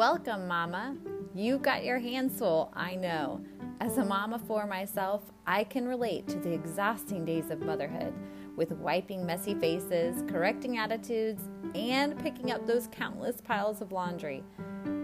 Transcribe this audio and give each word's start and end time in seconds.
Welcome, 0.00 0.48
Mama. 0.48 0.96
You 1.34 1.58
got 1.58 1.84
your 1.84 1.98
hands 1.98 2.38
full, 2.38 2.72
I 2.74 2.94
know. 2.94 3.44
As 3.82 3.98
a 3.98 4.04
mama 4.06 4.40
for 4.48 4.66
myself, 4.66 5.20
I 5.46 5.62
can 5.64 5.86
relate 5.86 6.26
to 6.28 6.38
the 6.38 6.54
exhausting 6.54 7.26
days 7.26 7.50
of 7.50 7.60
motherhood 7.60 8.14
with 8.56 8.72
wiping 8.72 9.26
messy 9.26 9.54
faces, 9.54 10.24
correcting 10.26 10.78
attitudes, 10.78 11.42
and 11.74 12.18
picking 12.18 12.50
up 12.50 12.66
those 12.66 12.88
countless 12.90 13.42
piles 13.42 13.82
of 13.82 13.92
laundry. 13.92 14.42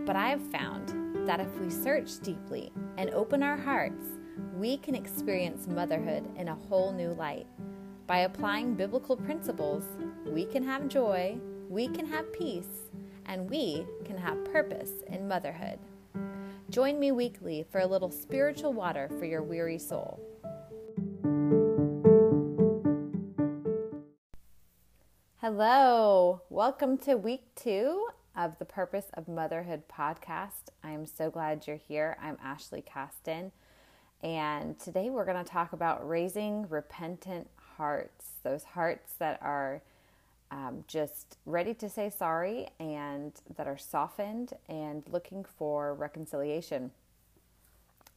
But 0.07 0.17
I 0.17 0.31
have 0.31 0.51
found 0.51 1.29
that 1.29 1.41
if 1.41 1.61
we 1.61 1.69
search 1.69 2.19
deeply 2.21 2.73
and 2.97 3.11
open 3.11 3.43
our 3.43 3.59
hearts, 3.59 4.07
we 4.55 4.79
can 4.79 4.95
experience 4.95 5.67
motherhood 5.67 6.25
in 6.39 6.49
a 6.49 6.55
whole 6.55 6.91
new 6.91 7.13
light. 7.13 7.47
By 8.07 8.21
applying 8.21 8.77
biblical 8.77 9.19
principles, 9.19 9.85
we 10.25 10.47
can 10.47 10.63
have 10.63 10.89
joy, 10.89 11.37
we 11.69 11.87
can 11.87 12.07
have 12.07 12.33
peace, 12.33 12.89
and 13.27 13.51
we 13.51 13.85
can 14.05 14.17
have 14.17 14.45
purpose 14.47 15.03
in 15.09 15.29
motherhood. 15.29 15.79
Join 16.71 16.99
me 16.99 17.13
weekly 17.13 17.65
for 17.71 17.81
a 17.81 17.87
little 17.87 18.11
spiritual 18.11 18.73
water 18.73 19.11
for 19.19 19.25
your 19.25 19.43
weary 19.43 19.79
soul. 19.79 20.21
Hello, 25.41 26.43
welcome 26.51 26.99
to 26.99 27.17
week 27.17 27.45
two 27.55 28.09
of 28.37 28.59
the 28.59 28.65
Purpose 28.65 29.07
of 29.15 29.29
Motherhood 29.29 29.85
podcast. 29.89 30.71
I 30.83 30.91
am 30.91 31.07
so 31.07 31.31
glad 31.31 31.67
you're 31.67 31.77
here. 31.77 32.17
I'm 32.21 32.37
Ashley 32.43 32.83
Caston, 32.83 33.53
and 34.23 34.79
today 34.79 35.09
we're 35.09 35.25
going 35.25 35.43
to 35.43 35.49
talk 35.49 35.73
about 35.73 36.09
raising 36.09 36.69
repentant 36.69 37.49
hearts, 37.77 38.33
those 38.43 38.65
hearts 38.65 39.13
that 39.19 39.39
are 39.41 39.83
um, 40.51 40.85
just 40.87 41.39
ready 41.45 41.75
to 41.75 41.89
say 41.89 42.11
sorry 42.11 42.69
and 42.79 43.33
that 43.57 43.67
are 43.67 43.79
softened 43.79 44.53
and 44.69 45.03
looking 45.11 45.45
for 45.45 45.95
reconciliation. 45.95 46.91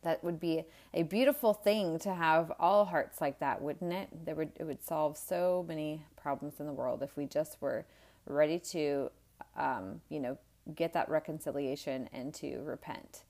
That 0.04 0.24
would 0.24 0.40
be 0.40 0.64
a 0.94 1.04
beautiful 1.04 1.54
thing 1.54 2.00
to 2.00 2.14
have 2.14 2.52
all 2.60 2.86
hearts 2.86 3.20
like 3.20 3.40
that, 3.40 3.62
wouldn't 3.62 3.92
it? 3.92 4.26
There 4.26 4.36
would 4.36 4.52
it 4.56 4.64
would 4.64 4.84
solve 4.84 5.18
so 5.18 5.66
many 5.68 6.04
problems 6.16 6.60
in 6.60 6.68
the 6.68 6.72
world 6.72 7.04
if 7.04 7.18
we 7.18 7.26
just 7.26 7.62
were 7.62 7.86
ready 8.26 8.60
to, 8.60 9.12
um, 9.58 10.02
you 10.10 10.20
know, 10.20 10.38
get 10.76 10.94
that 10.94 11.10
reconciliation 11.10 12.10
and 12.14 12.34
to 12.36 12.60
repent. 12.60 13.24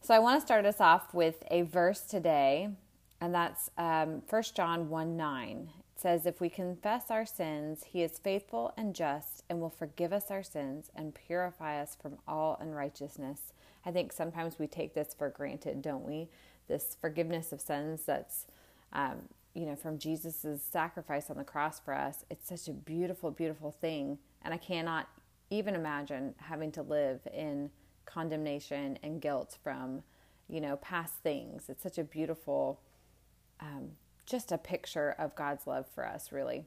So 0.00 0.14
I 0.14 0.18
want 0.18 0.40
to 0.40 0.46
start 0.46 0.66
us 0.66 0.80
off 0.80 1.14
with 1.14 1.42
a 1.50 1.62
verse 1.62 2.02
today, 2.02 2.68
and 3.20 3.34
that's 3.34 3.70
um, 3.78 4.22
1 4.28 4.42
John 4.54 4.90
1 4.90 5.16
9 5.16 5.70
says, 6.00 6.26
If 6.26 6.40
we 6.40 6.48
confess 6.48 7.10
our 7.10 7.26
sins, 7.26 7.84
he 7.88 8.02
is 8.02 8.18
faithful 8.18 8.72
and 8.76 8.94
just 8.94 9.42
and 9.48 9.60
will 9.60 9.70
forgive 9.70 10.12
us 10.12 10.30
our 10.30 10.42
sins 10.42 10.90
and 10.94 11.14
purify 11.14 11.80
us 11.80 11.96
from 12.00 12.18
all 12.26 12.56
unrighteousness. 12.60 13.52
I 13.84 13.90
think 13.90 14.12
sometimes 14.12 14.58
we 14.58 14.66
take 14.66 14.94
this 14.94 15.14
for 15.16 15.28
granted, 15.28 15.82
don't 15.82 16.04
we? 16.04 16.28
This 16.68 16.96
forgiveness 17.00 17.52
of 17.52 17.60
sins 17.60 18.02
that's, 18.06 18.46
um, 18.92 19.22
you 19.54 19.66
know, 19.66 19.76
from 19.76 19.98
Jesus' 19.98 20.62
sacrifice 20.62 21.30
on 21.30 21.36
the 21.36 21.44
cross 21.44 21.80
for 21.80 21.94
us. 21.94 22.24
It's 22.30 22.48
such 22.48 22.68
a 22.68 22.72
beautiful, 22.72 23.30
beautiful 23.30 23.72
thing. 23.72 24.18
And 24.42 24.52
I 24.52 24.58
cannot 24.58 25.08
even 25.50 25.74
imagine 25.74 26.34
having 26.38 26.70
to 26.72 26.82
live 26.82 27.20
in 27.32 27.70
condemnation 28.04 28.98
and 29.02 29.20
guilt 29.20 29.56
from, 29.62 30.02
you 30.48 30.60
know, 30.60 30.76
past 30.76 31.14
things. 31.22 31.64
It's 31.68 31.82
such 31.82 31.98
a 31.98 32.04
beautiful, 32.04 32.80
um, 33.60 33.92
just 34.28 34.52
a 34.52 34.58
picture 34.58 35.14
of 35.18 35.34
God's 35.34 35.66
love 35.66 35.86
for 35.94 36.06
us, 36.06 36.30
really. 36.30 36.66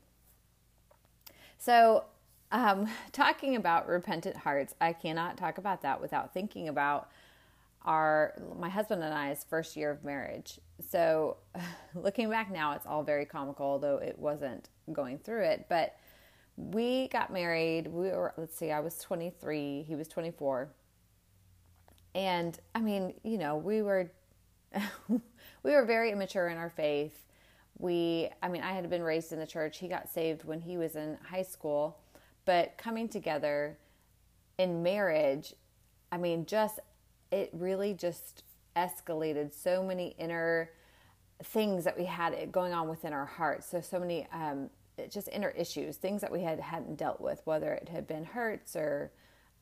So, 1.58 2.06
um, 2.52 2.90
talking 3.12 3.56
about 3.56 3.88
repentant 3.88 4.36
hearts, 4.36 4.74
I 4.82 4.94
cannot 4.94 5.38
talk 5.38 5.58
about 5.58 5.84
that 5.84 6.02
without 6.02 6.34
thinking 6.34 6.68
about 6.68 7.10
our 7.84 8.36
my 8.60 8.70
husband 8.70 9.02
and 9.02 9.14
I's 9.14 9.44
first 9.50 9.76
year 9.76 9.92
of 9.92 10.04
marriage. 10.04 10.60
So, 10.90 11.38
looking 11.96 12.30
back 12.30 12.52
now, 12.52 12.74
it's 12.74 12.86
all 12.86 13.04
very 13.04 13.26
comical, 13.26 13.66
although 13.66 13.98
it 13.98 14.18
wasn't 14.18 14.70
going 14.92 15.20
through 15.20 15.44
it. 15.44 15.68
But 15.70 15.96
we 16.58 17.08
got 17.10 17.32
married. 17.32 17.88
We 17.88 18.10
were 18.10 18.34
let's 18.38 18.58
see, 18.58 18.72
I 18.72 18.80
was 18.80 18.98
23, 18.98 19.86
he 19.88 19.96
was 19.96 20.08
24, 20.08 20.70
and 22.16 22.60
I 22.74 22.82
mean, 22.82 23.14
you 23.24 23.38
know, 23.38 23.56
we 23.56 23.84
were 23.84 24.12
we 25.08 25.20
were 25.64 25.86
very 25.86 26.12
immature 26.12 26.48
in 26.48 26.58
our 26.58 26.70
faith 26.70 27.22
we 27.82 28.30
i 28.42 28.48
mean 28.48 28.62
i 28.62 28.72
had 28.72 28.90
been 28.90 29.04
raised 29.04 29.32
in 29.32 29.40
the 29.40 29.48
church. 29.48 29.80
He 29.80 29.88
got 29.88 30.10
saved 30.10 30.44
when 30.44 30.62
he 30.62 30.78
was 30.78 30.96
in 30.96 31.18
high 31.24 31.44
school. 31.44 31.98
But 32.46 32.78
coming 32.78 33.08
together 33.08 33.78
in 34.58 34.84
marriage 34.84 35.54
i 36.12 36.18
mean 36.18 36.46
just 36.46 36.80
it 37.32 37.50
really 37.54 37.94
just 37.94 38.44
escalated 38.76 39.54
so 39.54 39.84
many 39.84 40.16
inner 40.18 40.72
things 41.44 41.84
that 41.84 41.98
we 41.98 42.06
had 42.06 42.52
going 42.52 42.74
on 42.74 42.88
within 42.88 43.14
our 43.14 43.26
hearts. 43.26 43.70
So 43.70 43.82
so 43.82 44.00
many 44.00 44.28
um, 44.32 44.70
just 45.10 45.28
inner 45.30 45.50
issues 45.50 45.98
things 45.98 46.22
that 46.22 46.32
we 46.32 46.42
had 46.42 46.60
hadn't 46.60 46.98
dealt 46.98 47.20
with 47.20 47.42
whether 47.46 47.74
it 47.74 47.90
had 47.90 48.08
been 48.08 48.24
hurts 48.24 48.76
or 48.76 49.12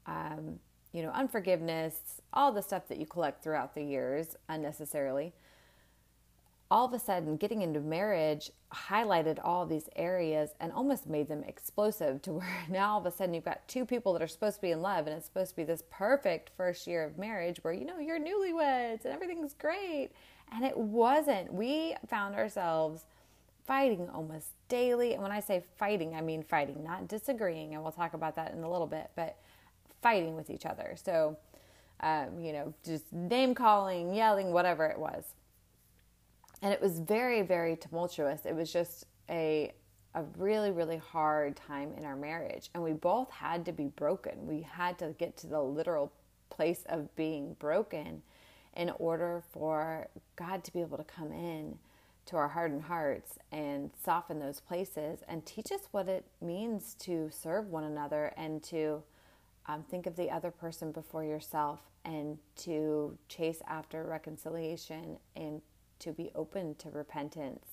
um, 0.05 0.59
you 0.91 1.01
know 1.01 1.11
unforgiveness 1.11 2.21
all 2.33 2.51
the 2.51 2.61
stuff 2.61 2.87
that 2.87 2.97
you 2.97 3.05
collect 3.05 3.43
throughout 3.43 3.73
the 3.75 3.83
years 3.83 4.35
unnecessarily 4.49 5.33
all 6.71 6.85
of 6.85 6.93
a 6.93 6.99
sudden 6.99 7.35
getting 7.35 7.61
into 7.61 7.79
marriage 7.79 8.51
highlighted 8.71 9.39
all 9.43 9.65
these 9.65 9.89
areas 9.95 10.51
and 10.59 10.71
almost 10.71 11.07
made 11.07 11.27
them 11.27 11.43
explosive 11.43 12.21
to 12.21 12.31
where 12.33 12.65
now 12.69 12.93
all 12.93 12.99
of 12.99 13.05
a 13.05 13.11
sudden 13.11 13.33
you've 13.33 13.45
got 13.45 13.67
two 13.67 13.85
people 13.85 14.13
that 14.13 14.21
are 14.21 14.27
supposed 14.27 14.57
to 14.57 14.61
be 14.61 14.71
in 14.71 14.81
love 14.81 15.07
and 15.07 15.15
it's 15.15 15.25
supposed 15.25 15.49
to 15.49 15.55
be 15.55 15.63
this 15.63 15.83
perfect 15.89 16.51
first 16.55 16.85
year 16.85 17.03
of 17.03 17.17
marriage 17.17 17.57
where 17.63 17.73
you 17.73 17.85
know 17.85 17.97
you're 17.97 18.19
newlyweds 18.19 19.05
and 19.05 19.13
everything's 19.13 19.53
great. 19.53 20.09
And 20.51 20.65
it 20.65 20.75
wasn't. 20.75 21.53
We 21.53 21.95
found 22.07 22.35
ourselves 22.35 23.05
fighting 23.67 24.09
almost 24.09 24.47
daily. 24.67 25.13
And 25.13 25.21
when 25.23 25.31
i 25.31 25.39
say 25.39 25.63
fighting 25.77 26.15
i 26.15 26.21
mean 26.21 26.43
fighting 26.43 26.83
not 26.83 27.07
disagreeing 27.07 27.73
and 27.73 27.81
we'll 27.81 27.91
talk 27.91 28.13
about 28.13 28.35
that 28.35 28.53
in 28.53 28.63
a 28.63 28.71
little 28.71 28.87
bit 28.87 29.09
but 29.15 29.37
fighting 30.01 30.35
with 30.35 30.51
each 30.51 30.67
other. 30.67 30.95
So 31.03 31.35
um, 32.01 32.39
you 32.39 32.53
know 32.53 32.73
just 32.85 33.11
name 33.11 33.55
calling 33.55 34.13
yelling 34.13 34.51
whatever 34.51 34.85
it 34.85 34.99
was 34.99 35.33
and 36.61 36.73
it 36.73 36.81
was 36.81 36.99
very 36.99 37.41
very 37.41 37.75
tumultuous. 37.75 38.45
It 38.45 38.55
was 38.55 38.71
just 38.71 39.05
a 39.29 39.73
a 40.15 40.23
really 40.37 40.71
really 40.71 40.97
hard 40.97 41.55
time 41.55 41.93
in 41.97 42.05
our 42.05 42.15
marriage. 42.15 42.69
And 42.73 42.83
we 42.83 42.93
both 42.93 43.29
had 43.31 43.65
to 43.65 43.71
be 43.71 43.87
broken. 43.87 44.47
We 44.47 44.61
had 44.61 44.97
to 44.99 45.15
get 45.17 45.37
to 45.37 45.47
the 45.47 45.61
literal 45.61 46.11
place 46.49 46.83
of 46.89 47.15
being 47.15 47.55
broken 47.59 48.21
in 48.75 48.91
order 48.97 49.43
for 49.51 50.07
God 50.35 50.63
to 50.63 50.73
be 50.73 50.81
able 50.81 50.97
to 50.97 51.03
come 51.03 51.31
in 51.31 51.77
to 52.29 52.35
our 52.35 52.47
hardened 52.47 52.83
hearts 52.83 53.39
and 53.51 53.89
soften 54.03 54.39
those 54.39 54.59
places 54.59 55.23
and 55.27 55.45
teach 55.45 55.71
us 55.71 55.81
what 55.91 56.07
it 56.07 56.25
means 56.41 56.93
to 56.99 57.29
serve 57.31 57.67
one 57.67 57.83
another 57.83 58.33
and 58.37 58.61
to 58.61 59.01
um, 59.67 59.83
think 59.89 60.05
of 60.05 60.15
the 60.15 60.29
other 60.29 60.51
person 60.51 60.91
before 60.91 61.23
yourself 61.23 61.79
and 62.05 62.37
to 62.55 63.17
chase 63.27 63.61
after 63.67 64.03
reconciliation 64.03 65.17
and 65.35 65.61
to 65.99 66.11
be 66.11 66.31
open 66.35 66.75
to 66.75 66.89
repentance. 66.89 67.65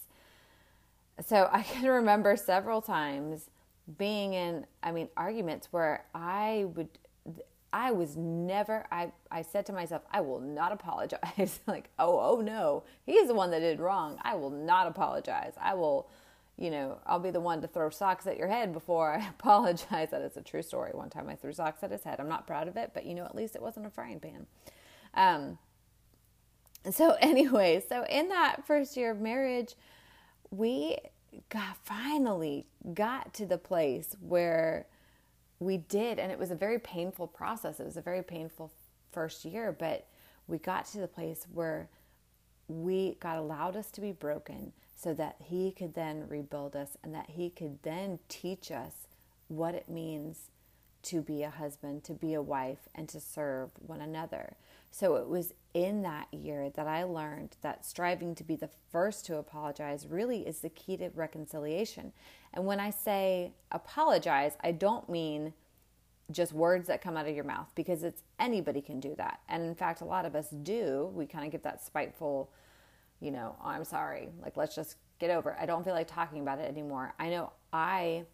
So 1.25 1.49
I 1.53 1.63
can 1.63 1.87
remember 1.87 2.37
several 2.37 2.81
times 2.81 3.51
being 3.99 4.35
in, 4.35 4.67
I 4.83 4.93
mean, 4.93 5.09
arguments 5.17 5.69
where 5.71 6.05
I 6.15 6.67
would, 6.75 6.89
I 7.73 7.93
was 7.93 8.17
never, 8.17 8.87
I, 8.91 9.13
I 9.31 9.43
said 9.43 9.67
to 9.67 9.73
myself, 9.73 10.03
I 10.11 10.21
will 10.21 10.41
not 10.41 10.73
apologize. 10.73 11.61
like, 11.67 11.91
oh, 11.99 12.19
oh 12.19 12.41
no, 12.41 12.83
he's 13.05 13.29
the 13.29 13.35
one 13.35 13.51
that 13.53 13.61
did 13.61 13.81
wrong. 13.81 14.19
I 14.23 14.35
will 14.35 14.51
not 14.51 14.87
apologize. 14.87 15.53
I 15.61 15.75
will, 15.75 16.09
you 16.59 16.71
know, 16.71 16.99
I'll 17.07 17.21
be 17.21 17.31
the 17.31 17.41
one 17.41 17.61
to 17.63 17.69
throw 17.69 17.91
socks 17.91 18.27
at 18.27 18.39
your 18.39 18.49
head 18.49 18.73
before 18.73 19.13
I 19.21 19.29
apologize. 19.29 20.11
That 20.11 20.23
is 20.23 20.37
a 20.37 20.43
true 20.43 20.63
story. 20.63 20.91
One 20.93 21.11
time 21.11 21.29
I 21.29 21.37
threw 21.37 21.53
socks 21.53 21.83
at 21.83 21.93
his 21.93 22.03
head. 22.03 22.19
I'm 22.19 22.29
not 22.29 22.47
proud 22.47 22.67
of 22.67 22.77
it, 22.77 22.91
but 22.93 23.07
you 23.07 23.15
know, 23.15 23.25
at 23.25 23.37
least 23.37 23.55
it 23.55 23.63
wasn't 23.63 23.87
a 23.87 23.91
frying 23.91 24.21
pan. 24.21 24.47
Um, 25.15 25.59
so 26.91 27.17
anyway, 27.21 27.83
so 27.89 28.05
in 28.09 28.29
that 28.29 28.67
first 28.67 28.97
year 28.97 29.11
of 29.13 29.21
marriage, 29.21 29.75
we 30.51 30.99
got 31.49 31.77
finally 31.85 32.67
got 32.95 33.35
to 33.35 33.47
the 33.47 33.59
place 33.59 34.17
where 34.21 34.87
we 35.59 35.77
did 35.77 36.19
and 36.19 36.31
it 36.31 36.39
was 36.39 36.51
a 36.51 36.55
very 36.55 36.79
painful 36.79 37.27
process. 37.27 37.81
It 37.81 37.87
was 37.87 37.97
a 37.97 38.03
very 38.03 38.23
painful 38.23 38.73
first 39.13 39.45
year, 39.45 39.75
but 39.79 40.07
we 40.47 40.59
got 40.59 40.87
to 40.87 40.99
the 40.99 41.09
place 41.09 41.47
where 41.53 41.89
we 42.69 43.17
God 43.21 43.39
allowed 43.39 43.77
us 43.77 43.91
to 43.93 44.01
be 44.01 44.13
broken 44.13 44.73
so 44.97 45.15
that 45.15 45.37
he 45.39 45.73
could 45.73 45.95
then 45.95 46.27
rebuild 46.29 46.75
us 46.75 46.97
and 47.03 47.15
that 47.15 47.31
he 47.31 47.51
could 47.51 47.83
then 47.83 48.19
teach 48.29 48.71
us 48.71 49.07
what 49.49 49.75
it 49.75 49.89
means 49.89 50.51
to 51.03 51.21
be 51.23 51.43
a 51.43 51.51
husband, 51.51 52.03
to 52.05 52.13
be 52.13 52.35
a 52.35 52.43
wife, 52.43 52.89
and 52.95 53.09
to 53.09 53.21
serve 53.21 53.71
one 53.79 54.01
another. 54.01 54.57
So 54.99 55.17
it 55.17 55.29
was 55.29 55.53
in 55.75 56.01
that 56.05 56.33
year 56.33 56.71
that 56.71 56.87
I 56.87 57.03
learned 57.03 57.59
that 57.61 57.85
striving 57.85 58.35
to 58.35 58.43
be 58.43 58.57
the 58.57 58.71
first 58.91 59.27
to 59.27 59.37
apologize 59.37 60.07
really 60.07 60.49
is 60.49 60.61
the 60.61 60.71
key 60.71 60.97
to 60.97 61.11
reconciliation. 61.11 62.15
And 62.55 62.65
when 62.65 62.81
I 62.81 62.89
say 62.89 63.53
apologize, 63.71 64.57
I 64.65 64.73
don't 64.73 65.07
mean 65.11 65.53
just 66.33 66.55
words 66.55 66.89
that 66.89 67.03
come 67.03 67.15
out 67.15 67.29
of 67.29 67.35
your 67.35 67.45
mouth 67.45 67.71
because 67.75 68.05
it's 68.05 68.23
anybody 68.39 68.81
can 68.81 68.99
do 68.99 69.15
that. 69.17 69.41
And 69.51 69.65
in 69.65 69.75
fact, 69.75 70.01
a 70.01 70.07
lot 70.07 70.25
of 70.25 70.35
us 70.35 70.49
do. 70.49 71.11
We 71.13 71.27
kind 71.27 71.45
of 71.45 71.53
get 71.53 71.63
that 71.65 71.85
spiteful, 71.85 72.51
you 73.21 73.31
know, 73.31 73.55
oh, 73.63 73.69
I'm 73.69 73.85
sorry. 73.85 74.31
Like, 74.43 74.57
let's 74.57 74.75
just 74.75 74.97
get 75.19 75.29
over 75.29 75.51
it. 75.51 75.59
I 75.61 75.67
don't 75.67 75.85
feel 75.85 75.93
like 75.93 76.09
talking 76.09 76.41
about 76.41 76.59
it 76.59 76.71
anymore. 76.71 77.13
I 77.19 77.29
know 77.29 77.53
I, 77.71 78.25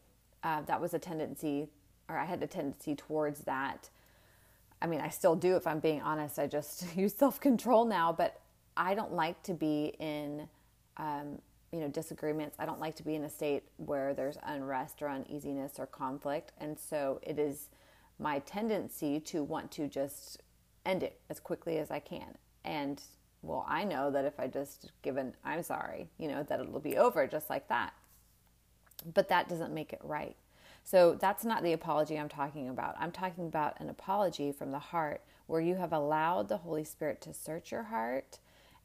uh, 0.44 0.62
that 0.62 0.80
was 0.80 0.94
a 0.94 1.00
tendency, 1.00 1.70
or 2.08 2.16
I 2.16 2.24
had 2.24 2.40
a 2.40 2.46
tendency 2.46 2.94
towards 2.94 3.40
that. 3.40 3.90
I 4.82 4.86
mean, 4.86 5.00
I 5.00 5.10
still 5.10 5.36
do 5.36 5.54
if 5.56 5.66
I'm 5.66 5.78
being 5.78 6.02
honest. 6.02 6.40
I 6.40 6.48
just 6.48 6.84
use 6.96 7.14
self 7.14 7.40
control 7.40 7.84
now, 7.84 8.12
but 8.12 8.40
I 8.76 8.94
don't 8.94 9.12
like 9.12 9.42
to 9.44 9.54
be 9.54 9.94
in, 10.00 10.48
um, 10.96 11.38
you 11.70 11.80
know, 11.80 11.88
disagreements. 11.88 12.56
I 12.58 12.66
don't 12.66 12.80
like 12.80 12.96
to 12.96 13.04
be 13.04 13.14
in 13.14 13.22
a 13.22 13.30
state 13.30 13.62
where 13.76 14.12
there's 14.12 14.36
unrest 14.42 15.00
or 15.00 15.08
uneasiness 15.08 15.78
or 15.78 15.86
conflict. 15.86 16.52
And 16.58 16.78
so 16.78 17.20
it 17.22 17.38
is 17.38 17.68
my 18.18 18.40
tendency 18.40 19.20
to 19.20 19.44
want 19.44 19.70
to 19.72 19.86
just 19.86 20.42
end 20.84 21.04
it 21.04 21.20
as 21.30 21.38
quickly 21.38 21.78
as 21.78 21.90
I 21.90 22.00
can. 22.00 22.36
And 22.64 23.00
well, 23.42 23.64
I 23.68 23.84
know 23.84 24.10
that 24.10 24.24
if 24.24 24.38
I 24.40 24.48
just 24.48 24.90
give 25.02 25.16
an 25.16 25.34
I'm 25.44 25.62
sorry, 25.62 26.08
you 26.18 26.28
know, 26.28 26.42
that 26.42 26.60
it'll 26.60 26.80
be 26.80 26.96
over 26.96 27.26
just 27.28 27.48
like 27.48 27.68
that. 27.68 27.92
But 29.14 29.28
that 29.28 29.48
doesn't 29.48 29.72
make 29.72 29.92
it 29.92 30.00
right. 30.02 30.36
So 30.84 31.16
that's 31.20 31.44
not 31.44 31.62
the 31.62 31.72
apology 31.72 32.18
I'm 32.18 32.28
talking 32.28 32.68
about. 32.68 32.96
I'm 32.98 33.12
talking 33.12 33.46
about 33.46 33.80
an 33.80 33.88
apology 33.88 34.52
from 34.52 34.72
the 34.72 34.78
heart 34.78 35.22
where 35.46 35.60
you 35.60 35.76
have 35.76 35.92
allowed 35.92 36.48
the 36.48 36.58
Holy 36.58 36.84
Spirit 36.84 37.20
to 37.22 37.34
search 37.34 37.70
your 37.70 37.84
heart 37.84 38.38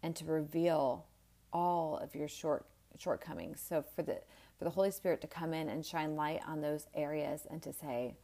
and 0.04 0.16
to 0.16 0.26
reveal 0.26 1.06
all 1.52 1.98
of 1.98 2.16
your 2.16 2.28
short 2.28 2.66
shortcomings. 2.98 3.64
So 3.68 3.84
for 3.96 4.04
the 4.04 4.22
for 4.58 4.64
the 4.64 4.72
Holy 4.72 4.92
Spirit 4.92 5.22
to 5.22 5.28
come 5.28 5.54
in 5.54 5.70
and 5.70 5.86
shine 5.86 6.16
light 6.16 6.42
on 6.48 6.62
those 6.62 6.88
areas 6.96 7.48
and 7.50 7.62
to 7.64 7.74
say, 7.74 8.16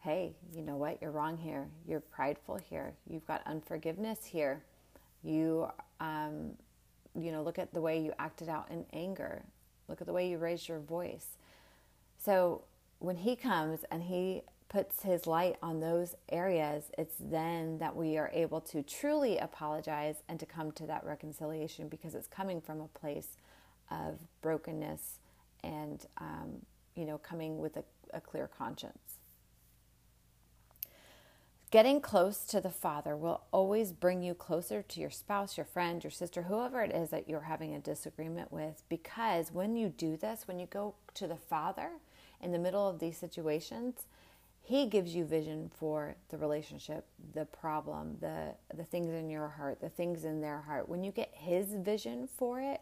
"Hey, 0.00 0.36
you 0.52 0.62
know 0.62 0.76
what? 0.76 1.00
You're 1.00 1.10
wrong 1.10 1.36
here. 1.36 1.68
You're 1.86 2.00
prideful 2.00 2.56
here. 2.56 2.94
You've 3.08 3.26
got 3.26 3.42
unforgiveness 3.46 4.24
here. 4.24 4.64
You 5.22 5.68
um, 6.00 6.52
you 7.18 7.32
know, 7.32 7.42
look 7.42 7.58
at 7.58 7.72
the 7.72 7.80
way 7.80 7.98
you 7.98 8.12
acted 8.18 8.48
out 8.48 8.70
in 8.70 8.84
anger. 8.92 9.44
Look 9.88 10.00
at 10.00 10.06
the 10.06 10.12
way 10.12 10.28
you 10.28 10.38
raised 10.38 10.68
your 10.68 10.80
voice." 10.80 11.36
So 12.18 12.64
when 12.98 13.16
he 13.16 13.36
comes 13.36 13.80
and 13.90 14.02
he 14.02 14.42
puts 14.68 15.02
his 15.02 15.26
light 15.26 15.56
on 15.62 15.80
those 15.80 16.14
areas, 16.30 16.90
it's 16.98 17.16
then 17.20 17.78
that 17.78 17.94
we 17.94 18.18
are 18.18 18.30
able 18.32 18.60
to 18.60 18.82
truly 18.82 19.38
apologize 19.38 20.16
and 20.28 20.40
to 20.40 20.46
come 20.46 20.72
to 20.72 20.86
that 20.86 21.04
reconciliation 21.04 21.88
because 21.88 22.14
it's 22.14 22.26
coming 22.26 22.60
from 22.60 22.80
a 22.80 22.88
place 22.88 23.36
of 23.90 24.18
brokenness 24.42 25.20
and, 25.62 26.06
um, 26.18 26.62
you 26.94 27.04
know, 27.04 27.18
coming 27.18 27.58
with 27.58 27.76
a, 27.76 27.84
a 28.12 28.20
clear 28.20 28.48
conscience. 28.48 28.98
Getting 31.70 32.00
close 32.00 32.44
to 32.46 32.60
the 32.60 32.70
Father 32.70 33.16
will 33.16 33.42
always 33.50 33.92
bring 33.92 34.22
you 34.22 34.34
closer 34.34 34.82
to 34.82 35.00
your 35.00 35.10
spouse, 35.10 35.56
your 35.56 35.66
friend, 35.66 36.02
your 36.02 36.12
sister, 36.12 36.42
whoever 36.42 36.82
it 36.82 36.94
is 36.94 37.10
that 37.10 37.28
you're 37.28 37.40
having 37.40 37.74
a 37.74 37.80
disagreement 37.80 38.52
with. 38.52 38.82
Because 38.88 39.52
when 39.52 39.76
you 39.76 39.88
do 39.88 40.16
this, 40.16 40.46
when 40.46 40.58
you 40.58 40.66
go 40.66 40.94
to 41.14 41.26
the 41.26 41.36
Father 41.36 41.90
in 42.40 42.52
the 42.52 42.58
middle 42.58 42.88
of 42.88 42.98
these 42.98 43.16
situations, 43.16 44.06
he 44.62 44.86
gives 44.86 45.14
you 45.14 45.24
vision 45.24 45.70
for 45.78 46.16
the 46.30 46.36
relationship, 46.36 47.06
the 47.34 47.44
problem, 47.44 48.16
the 48.20 48.54
the 48.76 48.84
things 48.84 49.12
in 49.12 49.30
your 49.30 49.48
heart, 49.48 49.80
the 49.80 49.88
things 49.88 50.24
in 50.24 50.40
their 50.40 50.60
heart. 50.60 50.88
When 50.88 51.04
you 51.04 51.12
get 51.12 51.30
his 51.32 51.66
vision 51.68 52.28
for 52.36 52.60
it, 52.60 52.80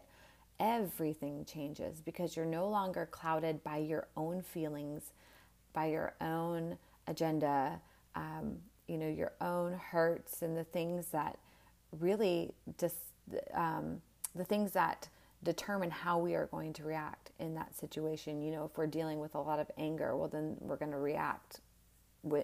everything 0.59 1.45
changes 1.45 2.01
because 2.01 2.35
you're 2.35 2.45
no 2.45 2.67
longer 2.67 3.07
clouded 3.11 3.63
by 3.63 3.77
your 3.77 4.07
own 4.17 4.41
feelings, 4.41 5.11
by 5.73 5.87
your 5.87 6.15
own 6.21 6.77
agenda, 7.07 7.79
um, 8.15 8.57
you 8.87 8.97
know, 8.97 9.09
your 9.09 9.33
own 9.41 9.73
hurts 9.73 10.41
and 10.41 10.57
the 10.57 10.63
things 10.63 11.07
that 11.07 11.37
really 11.99 12.51
just 12.79 12.97
um, 13.53 14.01
the 14.35 14.43
things 14.43 14.71
that 14.71 15.07
determine 15.45 15.91
how 15.91 16.17
we 16.17 16.35
are 16.35 16.47
going 16.47 16.73
to 16.73 16.83
react 16.83 17.31
in 17.39 17.53
that 17.53 17.77
situation. 17.77 18.41
You 18.41 18.51
know, 18.51 18.65
if 18.65 18.77
we're 18.77 18.87
dealing 18.87 19.19
with 19.19 19.35
a 19.35 19.39
lot 19.39 19.59
of 19.59 19.71
anger, 19.77 20.17
well, 20.17 20.27
then 20.27 20.57
we're 20.59 20.75
going 20.75 20.91
to 20.91 20.97
react 20.97 21.61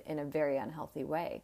in 0.05 0.19
a 0.19 0.25
very 0.25 0.55
unhealthy 0.55 1.03
way. 1.03 1.41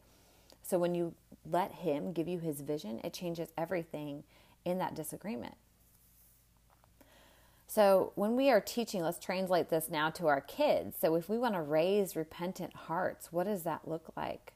So 0.62 0.78
when 0.78 0.96
you 0.96 1.14
let 1.50 1.72
Him 1.72 2.14
give 2.14 2.28
you 2.28 2.40
His 2.40 2.62
vision, 2.62 3.02
it 3.04 3.14
changes 3.14 3.50
everything 3.58 4.24
in 4.64 4.78
that 4.78 4.96
disagreement. 4.96 5.56
So 7.68 8.14
when 8.16 8.36
we 8.36 8.50
are 8.50 8.62
teaching, 8.62 9.02
let's 9.02 9.20
translate 9.20 9.70
this 9.70 9.90
now 9.90 10.10
to 10.12 10.28
our 10.28 10.40
kids. 10.40 10.96
So 11.02 11.16
if 11.16 11.28
we 11.28 11.38
want 11.38 11.56
to 11.56 11.62
raise 11.62 12.16
repentant 12.16 12.74
hearts, 12.76 13.32
what 13.32 13.46
does 13.46 13.64
that 13.64 13.88
look 13.88 14.12
like? 14.16 14.54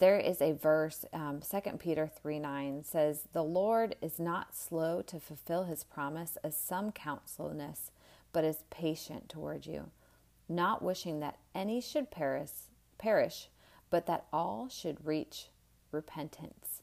There 0.00 0.18
is 0.18 0.40
a 0.40 0.52
verse, 0.52 1.04
um, 1.12 1.40
2 1.42 1.72
Peter 1.76 2.06
3 2.08 2.38
9 2.38 2.84
says, 2.84 3.28
The 3.34 3.44
Lord 3.44 3.96
is 4.00 4.18
not 4.18 4.56
slow 4.56 5.02
to 5.02 5.20
fulfill 5.20 5.64
his 5.64 5.84
promise, 5.84 6.38
as 6.42 6.56
some 6.56 6.90
count 6.90 7.28
slowness, 7.28 7.90
but 8.32 8.42
is 8.42 8.64
patient 8.70 9.28
toward 9.28 9.66
you, 9.66 9.90
not 10.48 10.80
wishing 10.80 11.20
that 11.20 11.36
any 11.54 11.82
should 11.82 12.10
perish, 12.10 12.50
perish, 12.96 13.50
but 13.90 14.06
that 14.06 14.24
all 14.32 14.70
should 14.70 15.04
reach 15.04 15.48
repentance. 15.92 16.80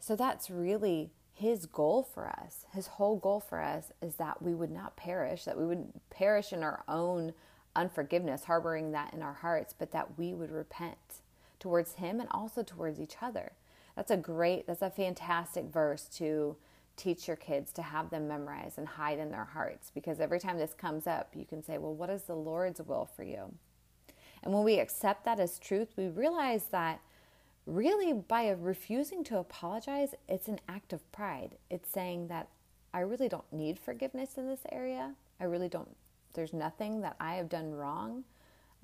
So 0.00 0.16
that's 0.16 0.48
really 0.48 1.10
his 1.34 1.66
goal 1.66 2.02
for 2.02 2.28
us. 2.28 2.64
His 2.72 2.86
whole 2.86 3.16
goal 3.16 3.40
for 3.40 3.60
us 3.60 3.92
is 4.00 4.14
that 4.14 4.40
we 4.40 4.54
would 4.54 4.70
not 4.70 4.96
perish, 4.96 5.44
that 5.44 5.58
we 5.58 5.66
would 5.66 5.92
perish 6.08 6.50
in 6.54 6.62
our 6.62 6.82
own 6.88 7.34
unforgiveness, 7.74 8.44
harboring 8.44 8.92
that 8.92 9.12
in 9.12 9.20
our 9.20 9.34
hearts, 9.34 9.74
but 9.78 9.92
that 9.92 10.16
we 10.16 10.32
would 10.32 10.50
repent 10.50 11.20
towards 11.58 11.94
him 11.94 12.20
and 12.20 12.28
also 12.30 12.62
towards 12.62 13.00
each 13.00 13.16
other. 13.22 13.52
That's 13.94 14.10
a 14.10 14.16
great, 14.16 14.66
that's 14.66 14.82
a 14.82 14.90
fantastic 14.90 15.64
verse 15.64 16.04
to 16.16 16.56
teach 16.96 17.28
your 17.28 17.36
kids 17.36 17.72
to 17.72 17.82
have 17.82 18.10
them 18.10 18.26
memorize 18.26 18.74
and 18.78 18.88
hide 18.88 19.18
in 19.18 19.30
their 19.30 19.44
hearts 19.44 19.90
because 19.94 20.18
every 20.20 20.40
time 20.40 20.58
this 20.58 20.74
comes 20.74 21.06
up, 21.06 21.30
you 21.34 21.44
can 21.44 21.62
say, 21.62 21.78
Well, 21.78 21.94
what 21.94 22.10
is 22.10 22.22
the 22.22 22.34
Lord's 22.34 22.80
will 22.80 23.08
for 23.16 23.22
you? 23.22 23.52
And 24.42 24.54
when 24.54 24.64
we 24.64 24.78
accept 24.78 25.24
that 25.24 25.40
as 25.40 25.58
truth, 25.58 25.88
we 25.96 26.08
realize 26.08 26.64
that 26.70 27.00
really 27.66 28.12
by 28.12 28.50
refusing 28.50 29.24
to 29.24 29.38
apologize, 29.38 30.14
it's 30.28 30.48
an 30.48 30.60
act 30.68 30.92
of 30.92 31.10
pride. 31.12 31.56
It's 31.70 31.90
saying 31.90 32.28
that 32.28 32.48
I 32.94 33.00
really 33.00 33.28
don't 33.28 33.52
need 33.52 33.78
forgiveness 33.78 34.38
in 34.38 34.46
this 34.46 34.62
area. 34.70 35.14
I 35.40 35.44
really 35.44 35.68
don't, 35.68 35.96
there's 36.34 36.52
nothing 36.52 37.00
that 37.02 37.16
I 37.20 37.34
have 37.34 37.48
done 37.48 37.74
wrong. 37.74 38.24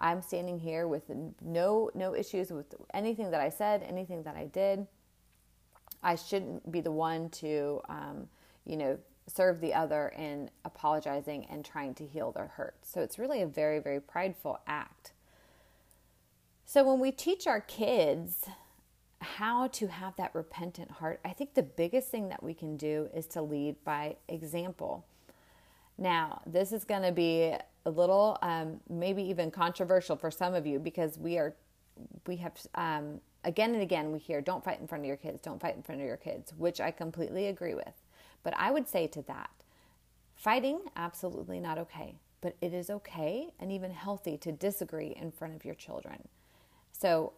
I'm 0.03 0.21
standing 0.21 0.59
here 0.59 0.89
with 0.89 1.05
no 1.41 1.91
no 1.95 2.15
issues 2.15 2.51
with 2.51 2.75
anything 2.93 3.31
that 3.31 3.41
I 3.41 3.49
said, 3.49 3.85
anything 3.89 4.25
that 4.25 4.37
I 4.37 4.47
did. 4.47 4.87
I 6.03 6.17
shouldn't 6.17 6.71
be 6.73 6.81
the 6.81 6.91
one 6.91 7.31
to, 7.31 7.81
um, 7.89 8.27
you 8.67 8.77
know, 8.77 8.99
serve 9.29 9.61
the 9.61 9.73
other 9.73 10.09
in 10.19 10.51
apologizing 10.65 11.47
and 11.49 11.65
trying 11.65 11.95
to 11.95 12.05
heal 12.05 12.33
their 12.33 12.49
hurt. 12.49 12.75
So 12.83 13.01
it's 13.01 13.19
really 13.19 13.43
a 13.43 13.47
very 13.47 13.79
very 13.79 14.01
prideful 14.01 14.59
act. 14.67 15.13
So 16.65 16.83
when 16.83 16.99
we 16.99 17.13
teach 17.13 17.47
our 17.47 17.61
kids 17.61 18.47
how 19.21 19.69
to 19.69 19.87
have 19.87 20.17
that 20.17 20.35
repentant 20.35 20.91
heart, 20.91 21.21
I 21.25 21.31
think 21.31 21.55
the 21.55 21.63
biggest 21.63 22.09
thing 22.09 22.29
that 22.31 22.43
we 22.43 22.55
can 22.55 22.77
do 22.77 23.09
is 23.15 23.27
to 23.29 23.43
lead 23.43 23.77
by 23.85 24.17
example. 24.29 25.07
Now, 25.97 26.43
this 26.45 26.73
is 26.73 26.85
going 26.85 27.03
to 27.03 27.13
be 27.13 27.55
a 27.87 27.91
little, 27.91 28.39
um, 28.43 28.81
maybe 28.89 29.23
even 29.23 29.51
controversial 29.51 30.17
for 30.17 30.31
some 30.31 30.55
of 30.55 30.67
you 30.67 30.79
because 30.79 31.19
we 31.19 31.39
are, 31.39 31.55
we 32.27 32.37
have, 32.37 32.53
um, 32.75 33.21
again 33.45 33.75
and 33.75 33.83
again, 33.83 34.13
we 34.13 34.19
hear, 34.19 34.41
don't 34.41 34.65
fight 34.65 34.81
in 34.81 34.87
front 34.87 35.03
of 35.05 35.09
your 35.09 35.17
kids, 35.17 35.41
don't 35.43 35.61
fight 35.61 35.77
in 35.77 35.83
front 35.83 36.01
of 36.01 36.07
your 36.07 36.17
kids, 36.17 36.53
which 36.57 36.81
I 36.81 36.91
completely 36.91 37.47
agree 37.47 37.75
with. 37.75 37.95
But 38.43 38.55
I 38.57 38.71
would 38.71 38.89
say 38.89 39.07
to 39.09 39.23
that, 39.23 39.51
fighting, 40.35 40.81
absolutely 40.97 41.61
not 41.61 41.79
okay. 41.79 42.15
But 42.41 42.57
it 42.61 42.73
is 42.75 42.91
okay 42.91 43.49
and 43.61 43.71
even 43.71 43.93
healthy 43.93 44.37
to 44.39 44.53
disagree 44.53 45.15
in 45.21 45.31
front 45.31 45.55
of 45.55 45.65
your 45.65 45.77
children. 45.77 46.29
So 46.93 47.35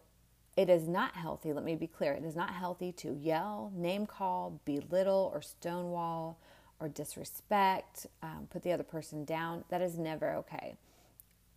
it 0.57 0.69
is 0.69 0.87
not 0.87 1.15
healthy, 1.15 1.53
let 1.53 1.63
me 1.63 1.75
be 1.75 1.87
clear, 1.87 2.13
it 2.13 2.23
is 2.23 2.35
not 2.35 2.51
healthy 2.51 2.91
to 2.93 3.13
yell, 3.13 3.71
name 3.75 4.05
call, 4.05 4.61
belittle, 4.65 5.31
or 5.33 5.41
stonewall, 5.41 6.39
or 6.79 6.89
disrespect, 6.89 8.07
um, 8.21 8.47
put 8.49 8.63
the 8.63 8.71
other 8.71 8.83
person 8.83 9.25
down. 9.25 9.63
That 9.69 9.81
is 9.81 9.97
never 9.97 10.33
okay 10.35 10.75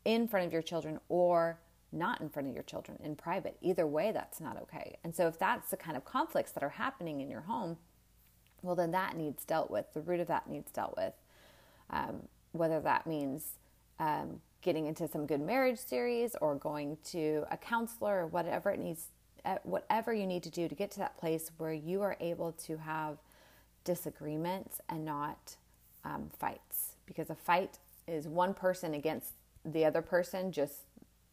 in 0.05 0.29
front 0.29 0.47
of 0.47 0.53
your 0.53 0.63
children 0.63 1.01
or 1.09 1.59
not 1.91 2.21
in 2.21 2.29
front 2.29 2.49
of 2.49 2.55
your 2.55 2.63
children 2.63 2.99
in 3.03 3.17
private. 3.17 3.57
Either 3.61 3.87
way, 3.87 4.13
that's 4.13 4.41
not 4.41 4.61
okay. 4.63 4.97
And 5.05 5.15
so, 5.15 5.27
if 5.27 5.39
that's 5.39 5.71
the 5.71 5.77
kind 5.77 5.97
of 5.97 6.05
conflicts 6.05 6.53
that 6.53 6.63
are 6.63 6.69
happening 6.69 7.21
in 7.21 7.31
your 7.31 7.43
home, 7.43 7.79
well, 8.63 8.75
then 8.75 8.91
that 8.93 9.17
needs 9.17 9.45
dealt 9.45 9.71
with. 9.71 9.87
The 9.95 10.01
root 10.01 10.21
of 10.21 10.29
that 10.29 10.49
needs 10.49 10.71
dealt 10.71 10.97
with. 10.97 11.15
Um, 11.91 12.29
whether 12.53 12.81
that 12.81 13.07
means 13.07 13.53
um, 13.99 14.41
getting 14.63 14.87
into 14.87 15.09
some 15.09 15.27
good 15.27 15.41
marriage 15.41 15.79
series 15.79 16.35
or 16.41 16.55
going 16.55 16.99
to 17.05 17.45
a 17.51 17.57
counselor 17.57 18.21
or 18.21 18.27
whatever 18.27 18.71
it 18.71 18.79
needs 18.79 19.07
uh, 19.45 19.57
whatever 19.63 20.13
you 20.13 20.27
need 20.27 20.43
to 20.43 20.51
do 20.51 20.69
to 20.69 20.75
get 20.75 20.91
to 20.91 20.99
that 20.99 21.17
place 21.17 21.51
where 21.59 21.73
you 21.73 22.03
are 22.03 22.17
able 22.21 22.53
to 22.53 22.77
have 22.77 23.19
disagreements 23.89 24.83
and 24.91 25.03
not 25.03 25.57
um, 26.05 26.29
fights 26.39 26.93
because 27.07 27.31
a 27.31 27.35
fight 27.35 27.79
is 28.07 28.29
one 28.29 28.53
person 28.53 28.93
against 28.93 29.33
the 29.65 29.83
other 29.83 30.03
person 30.03 30.53
just 30.53 30.81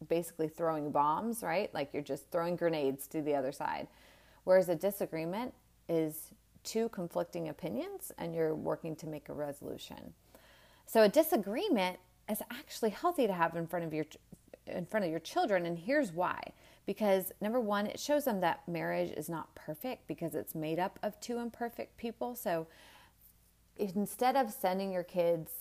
basically 0.07 0.47
throwing 0.47 0.89
bombs, 0.89 1.43
right? 1.43 1.73
Like 1.73 1.89
you're 1.91 2.01
just 2.01 2.31
throwing 2.31 2.55
grenades 2.55 3.07
to 3.07 3.21
the 3.21 3.35
other 3.35 3.51
side. 3.51 3.87
Whereas 4.45 4.69
a 4.69 4.75
disagreement 4.75 5.53
is 5.89 6.31
two 6.63 6.87
conflicting 6.89 7.49
opinions 7.49 8.13
and 8.17 8.33
you're 8.33 8.55
working 8.55 8.95
to 8.97 9.05
make 9.07 9.27
a 9.27 9.33
resolution. 9.33 10.13
So 10.85 11.03
a 11.03 11.09
disagreement 11.09 11.99
is 12.29 12.41
actually 12.49 12.91
healthy 12.91 13.27
to 13.27 13.33
have 13.33 13.57
in 13.57 13.67
front 13.67 13.83
of 13.83 13.93
your 13.93 14.05
in 14.65 14.85
front 14.85 15.03
of 15.05 15.11
your 15.11 15.19
children 15.19 15.65
and 15.65 15.77
here's 15.77 16.13
why. 16.13 16.39
Because 16.85 17.31
number 17.41 17.59
1, 17.59 17.87
it 17.87 17.99
shows 17.99 18.25
them 18.25 18.41
that 18.41 18.67
marriage 18.67 19.11
is 19.11 19.29
not 19.29 19.53
perfect 19.55 20.07
because 20.07 20.35
it's 20.35 20.53
made 20.53 20.79
up 20.79 20.99
of 21.01 21.19
two 21.19 21.39
imperfect 21.39 21.97
people. 21.97 22.35
So 22.35 22.67
instead 23.77 24.35
of 24.35 24.51
sending 24.51 24.91
your 24.91 25.03
kids 25.03 25.51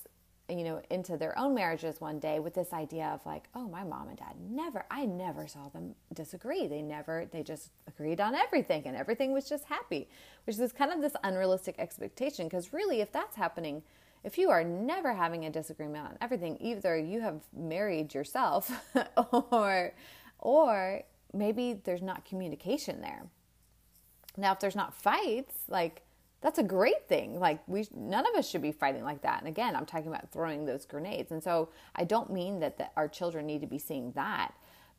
you 0.48 0.62
know 0.62 0.82
into 0.90 1.16
their 1.16 1.36
own 1.38 1.54
marriages 1.54 2.00
one 2.00 2.18
day 2.18 2.38
with 2.38 2.54
this 2.54 2.72
idea 2.72 3.06
of 3.06 3.24
like 3.24 3.44
oh 3.54 3.66
my 3.66 3.82
mom 3.82 4.08
and 4.08 4.18
dad 4.18 4.34
never 4.50 4.84
i 4.90 5.06
never 5.06 5.46
saw 5.46 5.68
them 5.70 5.94
disagree 6.12 6.66
they 6.66 6.82
never 6.82 7.26
they 7.32 7.42
just 7.42 7.70
agreed 7.88 8.20
on 8.20 8.34
everything 8.34 8.82
and 8.86 8.94
everything 8.94 9.32
was 9.32 9.48
just 9.48 9.64
happy 9.64 10.06
which 10.44 10.58
is 10.58 10.72
kind 10.72 10.92
of 10.92 11.00
this 11.00 11.14
unrealistic 11.24 11.74
expectation 11.78 12.46
because 12.46 12.74
really 12.74 13.00
if 13.00 13.10
that's 13.10 13.36
happening 13.36 13.82
if 14.22 14.36
you 14.36 14.50
are 14.50 14.62
never 14.62 15.14
having 15.14 15.46
a 15.46 15.50
disagreement 15.50 16.06
on 16.06 16.18
everything 16.20 16.58
either 16.60 16.96
you 16.96 17.20
have 17.22 17.40
married 17.56 18.12
yourself 18.12 18.70
or 19.50 19.94
or 20.40 21.02
maybe 21.34 21.80
there's 21.84 22.02
not 22.02 22.24
communication 22.24 23.00
there 23.00 23.24
now 24.36 24.52
if 24.52 24.60
there's 24.60 24.76
not 24.76 24.94
fights 24.94 25.54
like 25.68 26.02
that's 26.44 26.58
a 26.58 26.62
great 26.62 27.08
thing. 27.08 27.40
Like 27.40 27.66
we 27.66 27.88
none 27.94 28.26
of 28.26 28.34
us 28.34 28.46
should 28.48 28.60
be 28.60 28.70
fighting 28.70 29.02
like 29.02 29.22
that. 29.22 29.38
And 29.38 29.48
again, 29.48 29.74
I'm 29.74 29.86
talking 29.86 30.08
about 30.08 30.30
throwing 30.30 30.66
those 30.66 30.84
grenades. 30.84 31.32
And 31.32 31.42
so 31.42 31.70
I 31.96 32.04
don't 32.04 32.30
mean 32.30 32.60
that 32.60 32.76
the, 32.76 32.90
our 32.98 33.08
children 33.08 33.46
need 33.46 33.62
to 33.62 33.66
be 33.66 33.78
seeing 33.78 34.12
that, 34.12 34.52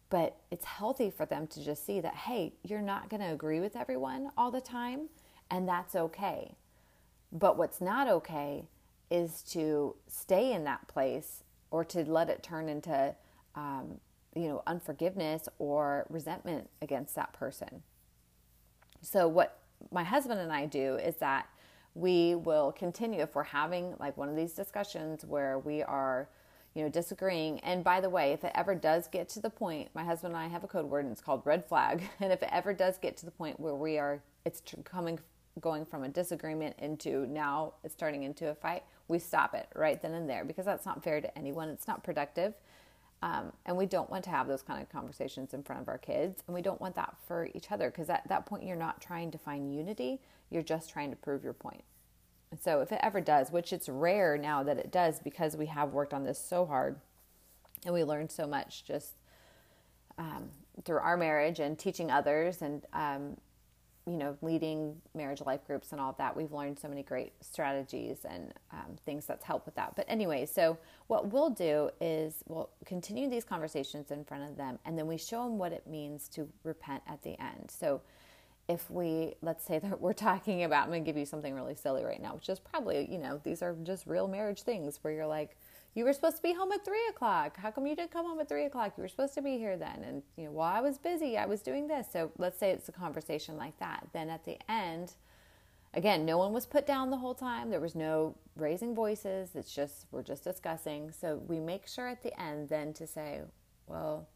but 0.09 0.37
it's 0.49 0.65
healthy 0.65 1.11
for 1.11 1.27
them 1.27 1.45
to 1.47 1.63
just 1.63 1.85
see 1.85 2.01
that 2.01 2.15
hey, 2.15 2.53
you're 2.63 2.81
not 2.81 3.09
going 3.09 3.21
to 3.21 3.31
agree 3.31 3.59
with 3.59 3.75
everyone 3.75 4.31
all 4.35 4.49
the 4.49 4.59
time, 4.59 5.07
and 5.51 5.69
that's 5.69 5.95
okay. 5.95 6.55
But 7.31 7.57
what's 7.59 7.79
not 7.79 8.07
okay 8.07 8.65
is 9.11 9.43
to 9.51 9.95
stay 10.07 10.51
in 10.51 10.63
that 10.63 10.87
place 10.87 11.43
or 11.69 11.85
to 11.85 12.09
let 12.11 12.27
it 12.27 12.41
turn 12.41 12.69
into 12.69 13.13
um, 13.53 13.99
you 14.35 14.47
know 14.47 14.61
unforgiveness 14.67 15.47
or 15.59 16.05
resentment 16.09 16.69
against 16.81 17.15
that 17.15 17.33
person. 17.33 17.83
So 19.01 19.27
what 19.27 19.59
my 19.91 20.03
husband 20.03 20.39
and 20.39 20.51
I 20.51 20.65
do 20.65 20.95
is 20.95 21.15
that 21.17 21.47
we 21.93 22.35
will 22.35 22.71
continue 22.71 23.21
if 23.21 23.35
we're 23.35 23.43
having 23.43 23.95
like 23.99 24.17
one 24.17 24.27
of 24.29 24.35
these 24.35 24.53
discussions 24.53 25.23
where 25.23 25.59
we 25.59 25.81
are 25.81 26.27
you 26.73 26.83
know 26.83 26.89
disagreeing. 26.89 27.59
And 27.61 27.83
by 27.83 28.01
the 28.01 28.09
way 28.09 28.33
if 28.33 28.43
it 28.43 28.51
ever 28.55 28.75
does 28.75 29.07
get 29.07 29.29
to 29.29 29.39
the 29.39 29.49
point 29.49 29.89
my 29.95 30.03
husband 30.03 30.33
and 30.33 30.43
i 30.43 30.47
have 30.47 30.63
a 30.63 30.67
code 30.67 30.85
word 30.85 31.05
and 31.05 31.11
it's 31.11 31.21
called 31.21 31.41
red 31.45 31.65
flag. 31.65 32.03
And 32.19 32.31
if 32.31 32.43
it 32.43 32.49
ever 32.51 32.73
does 32.73 32.97
get 32.97 33.17
to 33.17 33.25
the 33.25 33.31
point 33.31 33.59
where 33.59 33.75
we 33.75 33.97
are 33.97 34.21
it's 34.43 34.61
coming 34.83 35.19
going 35.61 35.85
from 35.85 36.03
a 36.03 36.09
disagreement 36.09 36.75
into 36.79 37.25
now 37.27 37.73
it's 37.85 37.95
turning 37.95 38.23
into 38.23 38.49
a 38.49 38.55
fight 38.55 38.83
we 39.07 39.19
stop 39.19 39.53
it 39.53 39.67
right 39.75 40.01
then 40.01 40.13
and 40.13 40.29
there 40.29 40.43
because 40.43 40.65
that's 40.65 40.85
not 40.85 41.03
fair 41.03 41.21
to 41.21 41.37
anyone. 41.37 41.69
It's 41.69 41.87
not 41.87 42.03
productive 42.03 42.53
um, 43.25 43.51
and 43.65 43.75
we 43.75 43.87
don't 43.87 44.07
want 44.07 44.23
to 44.25 44.29
have 44.29 44.47
those 44.47 44.61
kind 44.61 44.79
of 44.79 44.87
conversations 44.89 45.55
in 45.55 45.63
front 45.63 45.81
of 45.81 45.87
our 45.87 45.97
kids. 45.97 46.43
And 46.45 46.53
we 46.53 46.61
don't 46.61 46.79
want 46.79 46.93
that 46.93 47.15
for 47.27 47.49
each 47.55 47.71
other 47.71 47.89
because 47.89 48.07
at 48.07 48.27
that 48.29 48.45
point, 48.45 48.63
you're 48.63 48.75
not 48.75 49.01
trying 49.01 49.31
to 49.31 49.39
find 49.39 49.73
unity, 49.73 50.21
you're 50.51 50.61
just 50.61 50.91
trying 50.91 51.09
to 51.09 51.15
prove 51.15 51.43
your 51.43 51.53
point. 51.53 51.83
And 52.51 52.59
so, 52.59 52.81
if 52.81 52.91
it 52.91 52.99
ever 53.01 53.21
does, 53.21 53.51
which 53.51 53.73
it's 53.73 53.89
rare 53.89 54.37
now 54.37 54.61
that 54.61 54.77
it 54.77 54.91
does 54.91 55.19
because 55.19 55.57
we 55.57 55.65
have 55.65 55.91
worked 55.91 56.13
on 56.13 56.23
this 56.23 56.39
so 56.39 56.67
hard 56.67 56.97
and 57.83 57.95
we 57.95 58.03
learned 58.03 58.31
so 58.31 58.45
much 58.45 58.85
just 58.85 59.13
um, 60.19 60.51
through 60.85 60.99
our 60.99 61.17
marriage 61.17 61.59
and 61.59 61.79
teaching 61.79 62.11
others 62.11 62.61
and 62.61 62.85
um, 62.93 63.37
you 64.07 64.17
know, 64.17 64.37
leading 64.41 64.95
marriage 65.15 65.41
life 65.45 65.65
groups 65.65 65.91
and 65.91 65.99
all 65.99 66.11
of 66.11 66.17
that, 66.17 66.35
we've 66.37 66.51
learned 66.51 66.77
so 66.77 66.87
many 66.87 67.01
great 67.01 67.33
strategies 67.41 68.19
and 68.29 68.53
um, 68.71 68.95
things 69.05 69.25
that's 69.25 69.43
helped 69.43 69.65
with 69.65 69.75
that. 69.75 69.95
But 69.95 70.05
anyway, 70.07 70.45
so 70.45 70.77
what 71.07 71.31
we'll 71.31 71.49
do 71.49 71.89
is 71.99 72.43
we'll 72.47 72.69
continue 72.85 73.29
these 73.29 73.43
conversations 73.43 74.11
in 74.11 74.23
front 74.23 74.43
of 74.43 74.57
them, 74.57 74.77
and 74.85 74.97
then 74.97 75.07
we 75.07 75.17
show 75.17 75.43
them 75.43 75.57
what 75.57 75.71
it 75.71 75.87
means 75.87 76.29
to 76.29 76.47
repent 76.63 77.01
at 77.07 77.23
the 77.23 77.39
end. 77.41 77.71
So 77.71 78.01
if 78.67 78.89
we, 78.89 79.35
let's 79.41 79.65
say 79.65 79.79
that 79.79 79.99
we're 79.99 80.13
talking 80.13 80.63
about, 80.63 80.83
I'm 80.83 80.89
going 80.89 81.03
to 81.03 81.07
give 81.07 81.17
you 81.17 81.25
something 81.25 81.53
really 81.53 81.75
silly 81.75 82.03
right 82.03 82.21
now, 82.21 82.35
which 82.35 82.49
is 82.49 82.59
probably, 82.59 83.07
you 83.11 83.17
know, 83.17 83.39
these 83.43 83.61
are 83.61 83.75
just 83.83 84.05
real 84.05 84.27
marriage 84.27 84.61
things 84.63 84.99
where 85.01 85.13
you're 85.13 85.27
like, 85.27 85.57
you 85.95 86.03
were 86.03 86.11
supposed 86.11 86.35
to 86.35 86.43
be 86.43 86.53
home 86.53 86.73
at 86.73 86.83
three 86.83 87.07
o'clock. 87.09 87.57
How 87.57 87.71
come 87.71 87.87
you 87.87 87.95
didn't 87.95 88.11
come 88.11 88.25
home 88.25 88.39
at 88.41 88.49
three 88.49 88.65
o'clock? 88.65 88.93
You 88.97 89.03
were 89.03 89.07
supposed 89.07 89.33
to 89.35 89.41
be 89.41 89.57
here 89.57 89.77
then. 89.77 90.03
And, 90.03 90.23
you 90.35 90.45
know, 90.45 90.51
well, 90.51 90.67
I 90.67 90.81
was 90.81 90.97
busy. 90.97 91.37
I 91.37 91.45
was 91.45 91.61
doing 91.61 91.87
this. 91.87 92.07
So 92.11 92.31
let's 92.37 92.59
say 92.59 92.71
it's 92.71 92.89
a 92.89 92.91
conversation 92.91 93.55
like 93.55 93.79
that. 93.79 94.05
Then 94.11 94.29
at 94.29 94.43
the 94.43 94.57
end, 94.69 95.13
again, 95.93 96.25
no 96.25 96.37
one 96.37 96.51
was 96.51 96.65
put 96.65 96.85
down 96.85 97.11
the 97.11 97.17
whole 97.17 97.33
time. 97.33 97.69
There 97.69 97.79
was 97.79 97.95
no 97.95 98.35
raising 98.57 98.93
voices. 98.93 99.51
It's 99.55 99.73
just, 99.73 100.05
we're 100.11 100.21
just 100.21 100.43
discussing. 100.43 101.11
So 101.11 101.41
we 101.47 101.61
make 101.61 101.87
sure 101.87 102.09
at 102.09 102.21
the 102.21 102.39
end 102.39 102.67
then 102.67 102.91
to 102.93 103.07
say, 103.07 103.39
well, 103.87 104.27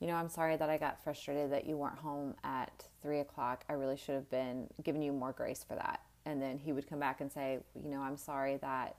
you 0.00 0.06
know, 0.06 0.16
I'm 0.16 0.28
sorry 0.28 0.58
that 0.58 0.68
I 0.68 0.76
got 0.76 1.02
frustrated 1.02 1.50
that 1.52 1.64
you 1.64 1.78
weren't 1.78 1.98
home 1.98 2.34
at 2.44 2.88
three 3.00 3.20
o'clock. 3.20 3.64
I 3.70 3.72
really 3.72 3.96
should 3.96 4.16
have 4.16 4.28
been 4.28 4.68
giving 4.82 5.00
you 5.00 5.14
more 5.14 5.32
grace 5.32 5.64
for 5.66 5.76
that. 5.76 6.02
And 6.26 6.42
then 6.42 6.58
he 6.58 6.72
would 6.72 6.86
come 6.86 6.98
back 6.98 7.22
and 7.22 7.32
say, 7.32 7.60
you 7.82 7.88
know, 7.88 8.02
I'm 8.02 8.18
sorry 8.18 8.58
that 8.58 8.96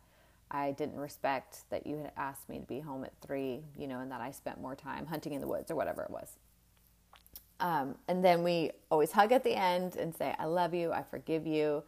I 0.51 0.71
didn't 0.71 0.97
respect 0.97 1.69
that 1.69 1.87
you 1.87 1.97
had 1.97 2.11
asked 2.17 2.47
me 2.49 2.59
to 2.59 2.65
be 2.65 2.79
home 2.79 3.03
at 3.03 3.13
three, 3.21 3.61
you 3.77 3.87
know, 3.87 3.99
and 3.99 4.11
that 4.11 4.21
I 4.21 4.31
spent 4.31 4.61
more 4.61 4.75
time 4.75 5.05
hunting 5.05 5.33
in 5.33 5.41
the 5.41 5.47
woods 5.47 5.71
or 5.71 5.75
whatever 5.75 6.03
it 6.03 6.09
was. 6.09 6.37
Um, 7.59 7.95
and 8.07 8.23
then 8.23 8.43
we 8.43 8.71
always 8.91 9.11
hug 9.11 9.31
at 9.31 9.43
the 9.43 9.55
end 9.55 9.95
and 9.95 10.15
say, 10.15 10.35
I 10.37 10.45
love 10.45 10.73
you, 10.73 10.91
I 10.91 11.03
forgive 11.03 11.47
you. 11.47 11.83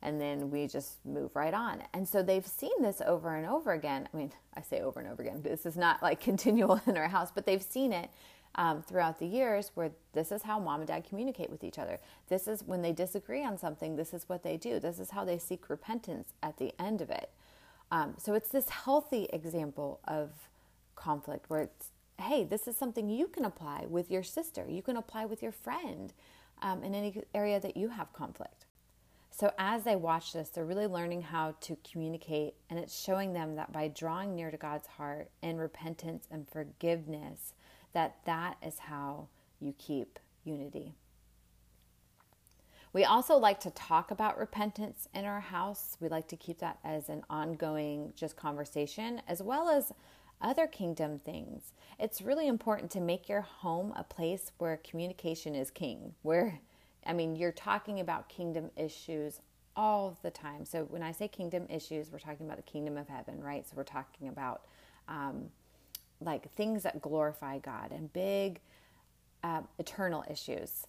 And 0.00 0.20
then 0.20 0.50
we 0.50 0.68
just 0.68 1.04
move 1.04 1.34
right 1.34 1.52
on. 1.52 1.82
And 1.92 2.08
so 2.08 2.22
they've 2.22 2.46
seen 2.46 2.70
this 2.80 3.02
over 3.04 3.34
and 3.34 3.46
over 3.46 3.72
again. 3.72 4.08
I 4.12 4.16
mean, 4.16 4.32
I 4.56 4.62
say 4.62 4.80
over 4.80 5.00
and 5.00 5.08
over 5.08 5.22
again, 5.22 5.42
this 5.42 5.66
is 5.66 5.76
not 5.76 6.02
like 6.02 6.20
continual 6.22 6.80
in 6.86 6.96
our 6.96 7.08
house, 7.08 7.30
but 7.34 7.46
they've 7.46 7.62
seen 7.62 7.92
it 7.92 8.10
um, 8.54 8.82
throughout 8.82 9.18
the 9.18 9.26
years 9.26 9.72
where 9.74 9.90
this 10.12 10.30
is 10.32 10.42
how 10.42 10.58
mom 10.58 10.80
and 10.80 10.88
dad 10.88 11.04
communicate 11.08 11.50
with 11.50 11.64
each 11.64 11.78
other. 11.78 11.98
This 12.28 12.46
is 12.48 12.62
when 12.64 12.82
they 12.82 12.92
disagree 12.92 13.44
on 13.44 13.58
something, 13.58 13.96
this 13.96 14.14
is 14.14 14.28
what 14.28 14.42
they 14.42 14.56
do. 14.56 14.78
This 14.78 14.98
is 14.98 15.10
how 15.10 15.24
they 15.24 15.38
seek 15.38 15.68
repentance 15.68 16.32
at 16.42 16.58
the 16.58 16.72
end 16.80 17.00
of 17.00 17.10
it. 17.10 17.30
Um, 17.90 18.14
so 18.18 18.34
it's 18.34 18.50
this 18.50 18.68
healthy 18.68 19.28
example 19.32 20.00
of 20.06 20.30
conflict 20.94 21.48
where 21.48 21.60
it's, 21.62 21.90
hey, 22.20 22.44
this 22.44 22.68
is 22.68 22.76
something 22.76 23.08
you 23.08 23.28
can 23.28 23.44
apply 23.44 23.86
with 23.88 24.10
your 24.10 24.22
sister, 24.22 24.66
you 24.68 24.82
can 24.82 24.96
apply 24.96 25.24
with 25.24 25.42
your 25.42 25.52
friend 25.52 26.12
um, 26.60 26.82
in 26.82 26.94
any 26.94 27.22
area 27.34 27.60
that 27.60 27.76
you 27.76 27.88
have 27.88 28.12
conflict. 28.12 28.66
So 29.30 29.52
as 29.56 29.84
they 29.84 29.94
watch 29.94 30.32
this, 30.32 30.48
they're 30.48 30.64
really 30.64 30.88
learning 30.88 31.22
how 31.22 31.54
to 31.60 31.76
communicate, 31.88 32.54
and 32.68 32.78
it's 32.78 33.00
showing 33.00 33.32
them 33.32 33.54
that 33.54 33.72
by 33.72 33.86
drawing 33.86 34.34
near 34.34 34.50
to 34.50 34.56
God's 34.56 34.88
heart 34.88 35.30
in 35.42 35.58
repentance 35.58 36.26
and 36.28 36.48
forgiveness, 36.48 37.54
that 37.92 38.16
that 38.26 38.56
is 38.66 38.80
how 38.80 39.28
you 39.60 39.74
keep 39.78 40.18
unity. 40.44 40.94
We 42.92 43.04
also 43.04 43.36
like 43.36 43.60
to 43.60 43.70
talk 43.70 44.10
about 44.10 44.38
repentance 44.38 45.08
in 45.14 45.24
our 45.24 45.40
house. 45.40 45.96
We 46.00 46.08
like 46.08 46.28
to 46.28 46.36
keep 46.36 46.58
that 46.60 46.78
as 46.84 47.08
an 47.08 47.22
ongoing 47.28 48.12
just 48.16 48.36
conversation 48.36 49.20
as 49.28 49.42
well 49.42 49.68
as 49.68 49.92
other 50.40 50.66
kingdom 50.66 51.18
things. 51.18 51.72
It's 51.98 52.22
really 52.22 52.46
important 52.46 52.90
to 52.92 53.00
make 53.00 53.28
your 53.28 53.42
home 53.42 53.92
a 53.96 54.04
place 54.04 54.52
where 54.58 54.78
communication 54.78 55.54
is 55.54 55.70
king, 55.70 56.14
where 56.22 56.60
I 57.06 57.12
mean, 57.12 57.36
you're 57.36 57.52
talking 57.52 58.00
about 58.00 58.28
kingdom 58.28 58.70
issues 58.76 59.40
all 59.76 60.18
the 60.22 60.30
time. 60.30 60.64
So 60.64 60.84
when 60.84 61.02
I 61.02 61.12
say 61.12 61.28
kingdom 61.28 61.66
issues, 61.70 62.10
we're 62.10 62.18
talking 62.18 62.46
about 62.46 62.56
the 62.56 62.70
kingdom 62.70 62.96
of 62.96 63.08
heaven, 63.08 63.40
right? 63.42 63.66
So 63.66 63.74
we're 63.76 63.84
talking 63.84 64.28
about 64.28 64.62
um, 65.08 65.46
like 66.20 66.52
things 66.52 66.82
that 66.82 67.00
glorify 67.00 67.58
God 67.58 67.92
and 67.92 68.12
big 68.12 68.60
uh, 69.42 69.62
eternal 69.78 70.24
issues 70.28 70.86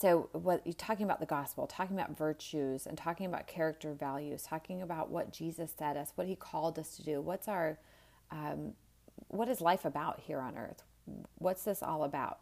so 0.00 0.28
what 0.32 0.62
you're 0.64 0.72
talking 0.72 1.04
about 1.04 1.20
the 1.20 1.26
gospel 1.26 1.66
talking 1.66 1.96
about 1.96 2.16
virtues 2.16 2.86
and 2.86 2.96
talking 2.96 3.26
about 3.26 3.46
character 3.46 3.92
values 3.92 4.42
talking 4.42 4.82
about 4.82 5.10
what 5.10 5.32
jesus 5.32 5.72
said 5.76 5.96
us 5.96 6.12
what 6.14 6.26
he 6.26 6.34
called 6.34 6.78
us 6.78 6.96
to 6.96 7.04
do 7.04 7.20
what's 7.20 7.48
our 7.48 7.78
um, 8.30 8.72
what 9.28 9.48
is 9.48 9.60
life 9.60 9.84
about 9.84 10.20
here 10.20 10.40
on 10.40 10.56
earth 10.56 10.82
what's 11.38 11.64
this 11.64 11.82
all 11.82 12.04
about 12.04 12.38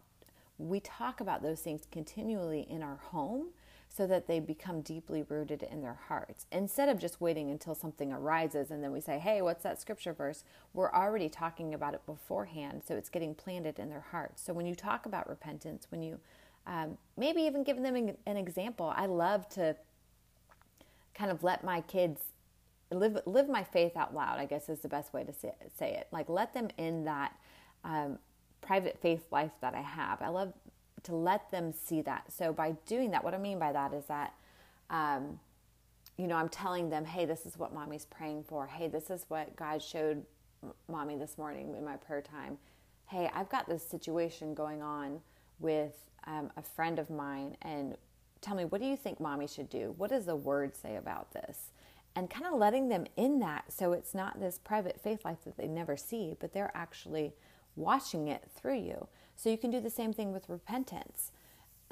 we 0.58 0.80
talk 0.80 1.20
about 1.20 1.42
those 1.42 1.60
things 1.60 1.82
continually 1.90 2.66
in 2.68 2.82
our 2.82 2.96
home 2.96 3.48
so 3.88 4.06
that 4.06 4.26
they 4.26 4.38
become 4.38 4.82
deeply 4.82 5.24
rooted 5.28 5.62
in 5.62 5.80
their 5.80 5.98
hearts. 6.08 6.46
Instead 6.52 6.88
of 6.88 6.98
just 6.98 7.20
waiting 7.20 7.50
until 7.50 7.74
something 7.74 8.12
arises 8.12 8.70
and 8.70 8.82
then 8.82 8.92
we 8.92 9.00
say, 9.00 9.18
hey, 9.18 9.40
what's 9.40 9.62
that 9.62 9.80
scripture 9.80 10.12
verse? 10.12 10.44
We're 10.74 10.92
already 10.92 11.28
talking 11.28 11.72
about 11.72 11.94
it 11.94 12.04
beforehand, 12.04 12.82
so 12.86 12.96
it's 12.96 13.08
getting 13.08 13.34
planted 13.34 13.78
in 13.78 13.88
their 13.88 14.04
hearts. 14.10 14.42
So 14.42 14.52
when 14.52 14.66
you 14.66 14.74
talk 14.74 15.06
about 15.06 15.28
repentance, 15.28 15.86
when 15.90 16.02
you 16.02 16.20
um, 16.68 16.98
maybe 17.16 17.42
even 17.42 17.64
giving 17.64 17.82
them 17.82 17.96
an, 17.96 18.16
an 18.26 18.36
example. 18.36 18.92
I 18.94 19.06
love 19.06 19.48
to 19.50 19.74
kind 21.14 21.30
of 21.30 21.42
let 21.42 21.64
my 21.64 21.80
kids 21.80 22.20
live 22.90 23.18
live 23.26 23.48
my 23.48 23.64
faith 23.64 23.96
out 23.96 24.14
loud. 24.14 24.38
I 24.38 24.44
guess 24.44 24.68
is 24.68 24.80
the 24.80 24.88
best 24.88 25.12
way 25.12 25.24
to 25.24 25.32
say, 25.32 25.52
say 25.78 25.94
it. 25.94 26.06
Like 26.12 26.28
let 26.28 26.54
them 26.54 26.68
in 26.76 27.04
that 27.04 27.34
um, 27.84 28.18
private 28.60 28.98
faith 29.00 29.24
life 29.32 29.52
that 29.60 29.74
I 29.74 29.80
have. 29.80 30.20
I 30.22 30.28
love 30.28 30.52
to 31.04 31.14
let 31.14 31.50
them 31.50 31.72
see 31.72 32.02
that. 32.02 32.30
So 32.32 32.52
by 32.52 32.72
doing 32.86 33.10
that, 33.12 33.24
what 33.24 33.34
I 33.34 33.38
mean 33.38 33.58
by 33.58 33.72
that 33.72 33.94
is 33.94 34.04
that, 34.06 34.34
um, 34.90 35.40
you 36.16 36.26
know, 36.26 36.36
I'm 36.36 36.48
telling 36.48 36.90
them, 36.90 37.04
hey, 37.04 37.24
this 37.24 37.46
is 37.46 37.56
what 37.56 37.72
mommy's 37.72 38.04
praying 38.04 38.44
for. 38.44 38.66
Hey, 38.66 38.88
this 38.88 39.08
is 39.08 39.24
what 39.28 39.54
God 39.56 39.80
showed 39.80 40.24
mommy 40.88 41.16
this 41.16 41.38
morning 41.38 41.74
in 41.76 41.84
my 41.84 41.96
prayer 41.96 42.20
time. 42.20 42.58
Hey, 43.06 43.30
I've 43.32 43.48
got 43.48 43.68
this 43.68 43.82
situation 43.82 44.54
going 44.54 44.82
on 44.82 45.20
with 45.60 45.92
um, 46.28 46.52
a 46.56 46.62
friend 46.62 47.00
of 47.00 47.10
mine, 47.10 47.56
and 47.62 47.96
tell 48.40 48.54
me, 48.54 48.64
what 48.64 48.80
do 48.80 48.86
you 48.86 48.96
think 48.96 49.18
mommy 49.18 49.48
should 49.48 49.68
do? 49.68 49.94
What 49.96 50.10
does 50.10 50.26
the 50.26 50.36
word 50.36 50.76
say 50.76 50.94
about 50.94 51.32
this? 51.32 51.72
And 52.14 52.30
kind 52.30 52.46
of 52.46 52.54
letting 52.54 52.88
them 52.88 53.06
in 53.16 53.40
that 53.40 53.72
so 53.72 53.92
it's 53.92 54.14
not 54.14 54.38
this 54.38 54.58
private 54.58 55.00
faith 55.00 55.24
life 55.24 55.38
that 55.44 55.56
they 55.56 55.66
never 55.66 55.96
see, 55.96 56.36
but 56.38 56.52
they're 56.52 56.72
actually 56.74 57.32
watching 57.76 58.28
it 58.28 58.48
through 58.54 58.78
you. 58.78 59.08
So 59.36 59.50
you 59.50 59.58
can 59.58 59.70
do 59.70 59.80
the 59.80 59.90
same 59.90 60.12
thing 60.12 60.32
with 60.32 60.48
repentance, 60.48 61.32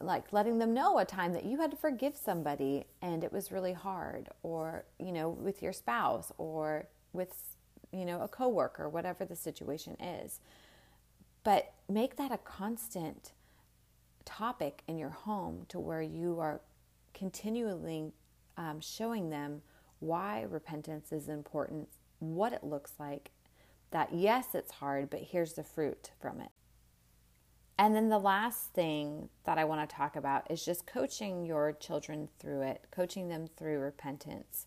like 0.01 0.33
letting 0.33 0.59
them 0.59 0.75
know 0.75 0.99
a 0.99 1.05
time 1.05 1.33
that 1.33 1.45
you 1.45 1.61
had 1.61 1.71
to 1.71 1.77
forgive 1.77 2.17
somebody 2.17 2.87
and 3.01 3.25
it 3.25 3.33
was 3.33 3.53
really 3.53 3.73
hard, 3.73 4.29
or, 4.43 4.85
you 4.99 5.13
know, 5.13 5.31
with 5.31 5.63
your 5.63 5.73
spouse 5.73 6.33
or 6.39 6.89
with, 7.13 7.57
you 7.93 8.05
know, 8.05 8.21
a 8.21 8.29
coworker, 8.29 8.89
whatever 8.89 9.25
the 9.25 9.37
situation 9.37 9.97
is. 10.01 10.41
But 11.45 11.73
make 11.89 12.17
that 12.17 12.33
a 12.33 12.39
constant 12.39 13.33
topic 14.27 14.83
in 14.87 14.99
your 14.99 15.11
home 15.11 15.65
to 15.69 15.81
where 15.81 16.03
you 16.03 16.39
are 16.39 16.61
continually 17.15 18.13
um, 18.59 18.81
showing 18.81 19.31
them 19.31 19.63
why 20.01 20.45
repentance 20.51 21.13
is 21.13 21.29
important, 21.29 21.89
what 22.19 22.53
it 22.53 22.63
looks 22.63 22.93
like, 22.99 23.31
that 23.91 24.13
yes, 24.13 24.49
it's 24.53 24.73
hard, 24.73 25.09
but 25.09 25.21
here's 25.21 25.55
the 25.55 25.65
fruit 25.65 26.11
from 26.21 26.41
it. 26.41 26.51
And 27.79 27.95
then 27.95 28.09
the 28.09 28.19
last 28.19 28.73
thing 28.73 29.29
that 29.45 29.59
I 29.59 29.65
want 29.65 29.89
to 29.89 29.97
talk 29.97 30.17
about 30.17 30.51
is 30.51 30.65
just 30.65 30.87
coaching 30.87 31.45
your 31.45 31.73
children 31.73 32.29
through 32.39 32.63
it, 32.63 32.87
coaching 32.91 33.29
them 33.29 33.49
through 33.57 33.79
repentance. 33.79 34.67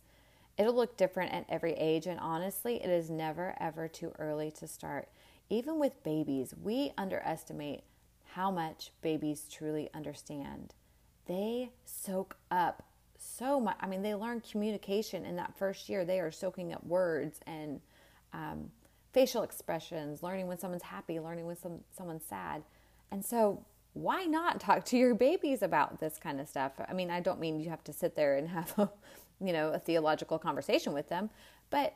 It'll 0.57 0.75
look 0.75 0.97
different 0.97 1.33
at 1.33 1.45
every 1.49 1.73
age, 1.73 2.05
and 2.05 2.19
honestly, 2.19 2.83
it 2.83 2.89
is 2.89 3.09
never 3.09 3.55
ever 3.59 3.87
too 3.87 4.11
early 4.19 4.51
to 4.51 4.67
start. 4.67 5.09
Even 5.49 5.79
with 5.79 6.03
babies, 6.03 6.53
we 6.61 6.91
underestimate 6.97 7.83
how 8.33 8.51
much 8.51 8.91
babies 9.01 9.47
truly 9.51 9.89
understand. 9.93 10.73
They 11.25 11.71
soak 11.85 12.37
up 12.51 12.83
so 13.17 13.59
much. 13.59 13.75
I 13.79 13.87
mean, 13.87 14.01
they 14.01 14.15
learn 14.15 14.41
communication 14.41 15.25
in 15.25 15.35
that 15.37 15.57
first 15.57 15.89
year. 15.89 16.05
They 16.05 16.19
are 16.19 16.31
soaking 16.31 16.73
up 16.73 16.83
words 16.85 17.39
and 17.45 17.81
um, 18.33 18.71
facial 19.13 19.43
expressions, 19.43 20.23
learning 20.23 20.47
when 20.47 20.57
someone's 20.57 20.83
happy, 20.83 21.19
learning 21.19 21.45
when 21.45 21.57
some, 21.57 21.79
someone's 21.95 22.23
sad. 22.25 22.63
And 23.11 23.25
so, 23.25 23.65
why 23.93 24.25
not 24.25 24.59
talk 24.59 24.85
to 24.85 24.97
your 24.97 25.15
babies 25.15 25.61
about 25.63 25.99
this 25.99 26.17
kind 26.17 26.39
of 26.39 26.47
stuff? 26.47 26.73
I 26.87 26.93
mean, 26.93 27.09
I 27.09 27.19
don't 27.19 27.39
mean 27.39 27.59
you 27.59 27.69
have 27.69 27.83
to 27.85 27.93
sit 27.93 28.15
there 28.15 28.37
and 28.37 28.47
have 28.49 28.73
a, 28.77 28.89
you 29.41 29.53
know, 29.53 29.71
a 29.71 29.79
theological 29.79 30.37
conversation 30.37 30.93
with 30.93 31.09
them, 31.09 31.29
but 31.69 31.95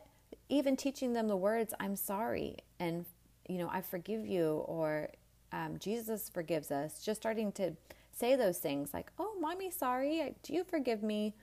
even 0.50 0.76
teaching 0.76 1.14
them 1.14 1.28
the 1.28 1.38
words 1.38 1.74
"I'm 1.80 1.96
sorry" 1.96 2.58
and 2.80 3.06
you 3.48 3.60
know, 3.60 3.70
"I 3.72 3.82
forgive 3.82 4.26
you" 4.26 4.64
or 4.66 5.10
um, 5.54 5.80
"Jesus 5.80 6.30
forgives 6.30 6.72
us." 6.72 7.02
Just 7.02 7.22
starting 7.22 7.54
to 7.54 7.72
say 8.12 8.36
those 8.36 8.58
things 8.58 8.94
like, 8.94 9.12
"Oh, 9.18 9.36
mommy, 9.40 9.72
sorry. 9.72 10.36
Do 10.44 10.54
you 10.54 10.66
forgive 10.66 11.04
me?" 11.04 11.36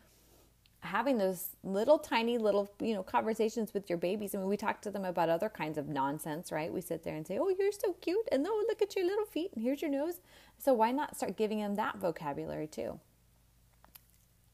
having 0.82 1.18
those 1.18 1.56
little 1.62 1.98
tiny 1.98 2.38
little 2.38 2.70
you 2.80 2.94
know 2.94 3.02
conversations 3.02 3.74
with 3.74 3.88
your 3.90 3.98
babies 3.98 4.34
I 4.34 4.38
mean 4.38 4.48
we 4.48 4.56
talk 4.56 4.80
to 4.82 4.90
them 4.90 5.04
about 5.04 5.28
other 5.28 5.50
kinds 5.50 5.76
of 5.76 5.88
nonsense 5.88 6.50
right 6.50 6.72
we 6.72 6.80
sit 6.80 7.04
there 7.04 7.16
and 7.16 7.26
say 7.26 7.38
oh 7.38 7.54
you're 7.58 7.70
so 7.72 7.92
cute 8.00 8.26
and 8.32 8.46
oh 8.48 8.64
look 8.66 8.80
at 8.80 8.96
your 8.96 9.04
little 9.04 9.26
feet 9.26 9.50
and 9.54 9.62
here's 9.62 9.82
your 9.82 9.90
nose 9.90 10.20
so 10.58 10.72
why 10.72 10.90
not 10.90 11.16
start 11.16 11.36
giving 11.36 11.58
them 11.58 11.74
that 11.74 11.98
vocabulary 11.98 12.66
too 12.66 12.98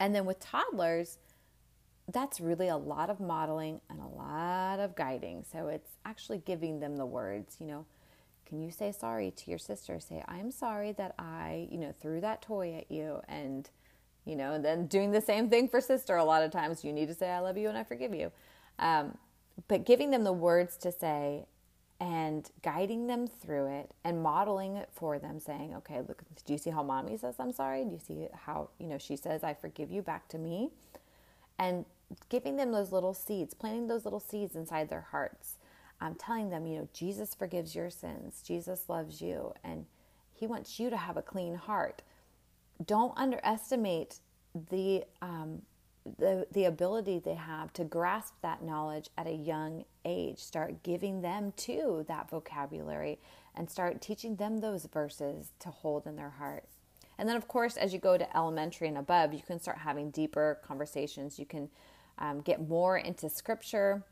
and 0.00 0.14
then 0.14 0.26
with 0.26 0.40
toddlers 0.40 1.18
that's 2.12 2.40
really 2.40 2.68
a 2.68 2.76
lot 2.76 3.08
of 3.08 3.20
modeling 3.20 3.80
and 3.88 4.00
a 4.00 4.06
lot 4.06 4.80
of 4.80 4.96
guiding 4.96 5.44
so 5.44 5.68
it's 5.68 5.92
actually 6.04 6.38
giving 6.38 6.80
them 6.80 6.96
the 6.96 7.06
words 7.06 7.56
you 7.60 7.66
know 7.66 7.86
can 8.46 8.62
you 8.62 8.70
say 8.70 8.92
sorry 8.92 9.30
to 9.30 9.50
your 9.50 9.58
sister 9.58 9.98
say 10.00 10.22
i'm 10.28 10.50
sorry 10.50 10.92
that 10.92 11.14
i 11.18 11.68
you 11.70 11.78
know 11.78 11.92
threw 12.00 12.20
that 12.20 12.40
toy 12.42 12.74
at 12.76 12.90
you 12.90 13.20
and 13.28 13.68
you 14.26 14.34
know, 14.34 14.52
and 14.52 14.64
then 14.64 14.86
doing 14.86 15.12
the 15.12 15.20
same 15.20 15.48
thing 15.48 15.68
for 15.68 15.80
sister 15.80 16.16
a 16.16 16.24
lot 16.24 16.42
of 16.42 16.50
times. 16.50 16.84
You 16.84 16.92
need 16.92 17.06
to 17.08 17.14
say, 17.14 17.30
I 17.30 17.38
love 17.38 17.56
you 17.56 17.68
and 17.68 17.78
I 17.78 17.84
forgive 17.84 18.12
you. 18.12 18.32
Um, 18.78 19.16
but 19.68 19.86
giving 19.86 20.10
them 20.10 20.24
the 20.24 20.32
words 20.32 20.76
to 20.78 20.92
say 20.92 21.46
and 21.98 22.50
guiding 22.62 23.06
them 23.06 23.26
through 23.26 23.68
it 23.68 23.92
and 24.04 24.22
modeling 24.22 24.76
it 24.76 24.90
for 24.92 25.18
them, 25.18 25.38
saying, 25.38 25.74
okay, 25.76 26.02
look, 26.06 26.22
do 26.44 26.52
you 26.52 26.58
see 26.58 26.70
how 26.70 26.82
mommy 26.82 27.16
says 27.16 27.36
I'm 27.38 27.52
sorry? 27.52 27.84
Do 27.84 27.92
you 27.92 28.00
see 28.04 28.26
how, 28.34 28.68
you 28.78 28.88
know, 28.88 28.98
she 28.98 29.16
says, 29.16 29.42
I 29.44 29.54
forgive 29.54 29.90
you 29.90 30.02
back 30.02 30.28
to 30.28 30.38
me? 30.38 30.70
And 31.58 31.86
giving 32.28 32.56
them 32.56 32.72
those 32.72 32.92
little 32.92 33.14
seeds, 33.14 33.54
planting 33.54 33.86
those 33.86 34.04
little 34.04 34.20
seeds 34.20 34.56
inside 34.56 34.90
their 34.90 35.06
hearts. 35.12 35.56
I'm 36.00 36.14
telling 36.14 36.50
them, 36.50 36.66
you 36.66 36.78
know, 36.78 36.88
Jesus 36.92 37.34
forgives 37.34 37.74
your 37.74 37.90
sins, 37.90 38.42
Jesus 38.46 38.88
loves 38.88 39.20
you, 39.20 39.54
and 39.64 39.86
He 40.32 40.46
wants 40.46 40.78
you 40.78 40.90
to 40.90 40.96
have 40.96 41.16
a 41.16 41.22
clean 41.22 41.54
heart 41.54 42.02
don't 42.84 43.16
underestimate 43.16 44.20
the 44.70 45.04
um, 45.22 45.62
the 46.18 46.46
the 46.52 46.64
ability 46.64 47.18
they 47.18 47.34
have 47.34 47.72
to 47.72 47.84
grasp 47.84 48.34
that 48.42 48.62
knowledge 48.62 49.08
at 49.16 49.26
a 49.26 49.32
young 49.32 49.84
age. 50.04 50.38
Start 50.38 50.82
giving 50.82 51.22
them 51.22 51.52
too 51.56 52.04
that 52.08 52.30
vocabulary 52.30 53.18
and 53.54 53.70
start 53.70 54.00
teaching 54.00 54.36
them 54.36 54.58
those 54.58 54.86
verses 54.86 55.52
to 55.60 55.70
hold 55.70 56.06
in 56.06 56.16
their 56.16 56.30
heart. 56.30 56.64
And 57.18 57.26
then, 57.26 57.36
of 57.36 57.48
course, 57.48 57.78
as 57.78 57.94
you 57.94 57.98
go 57.98 58.18
to 58.18 58.36
elementary 58.36 58.88
and 58.88 58.98
above, 58.98 59.32
you 59.32 59.40
can 59.40 59.58
start 59.58 59.78
having 59.78 60.10
deeper 60.10 60.58
conversations. 60.62 61.38
You 61.38 61.46
can 61.46 61.70
um, 62.18 62.42
get 62.42 62.68
more 62.68 62.98
into 62.98 63.30
scripture 63.30 64.04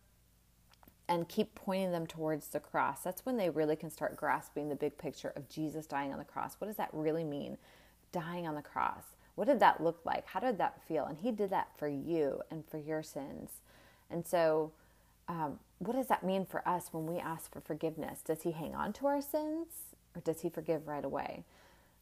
and 1.09 1.29
keep 1.29 1.55
pointing 1.55 1.93
them 1.93 2.07
towards 2.07 2.49
the 2.49 2.61
cross. 2.61 3.01
That's 3.01 3.27
when 3.27 3.37
they 3.37 3.51
really 3.51 3.77
can 3.77 3.91
start 3.91 4.17
grasping 4.17 4.69
the 4.69 4.75
big 4.75 4.97
picture 4.97 5.33
of 5.37 5.49
Jesus 5.49 5.87
dying 5.87 6.13
on 6.13 6.19
the 6.19 6.25
cross. 6.25 6.57
What 6.59 6.69
does 6.69 6.77
that 6.77 6.91
really 6.93 7.25
mean? 7.25 7.59
dying 8.15 8.47
on 8.47 8.55
the 8.55 8.63
cross. 8.63 9.03
What 9.35 9.49
did 9.49 9.59
that 9.61 9.83
look 9.83 10.01
like? 10.05 10.27
How 10.27 10.41
did 10.41 10.57
that 10.59 10.81
feel? 10.87 11.05
And 11.05 11.19
He 11.19 11.33
did 11.33 11.51
that 11.51 11.69
for 11.77 11.89
you 11.89 12.41
and 12.51 12.65
for 12.65 12.79
your 12.79 13.03
sins. 13.03 13.51
And 14.09 14.27
so, 14.27 14.73
um, 15.27 15.59
what 15.79 15.97
does 15.97 16.07
that 16.07 16.23
mean 16.23 16.47
for 16.47 16.67
us 16.67 16.89
when 16.93 17.07
we 17.07 17.19
ask 17.19 17.53
for 17.53 17.61
forgiveness? 17.61 18.21
Does 18.25 18.43
He 18.43 18.53
hang 18.53 18.75
on 18.75 18.93
to 18.95 19.07
our 19.07 19.21
sins 19.21 19.67
or 20.15 20.21
does 20.21 20.43
He 20.43 20.49
forgive 20.49 20.87
right 20.87 21.05
away? 21.05 21.45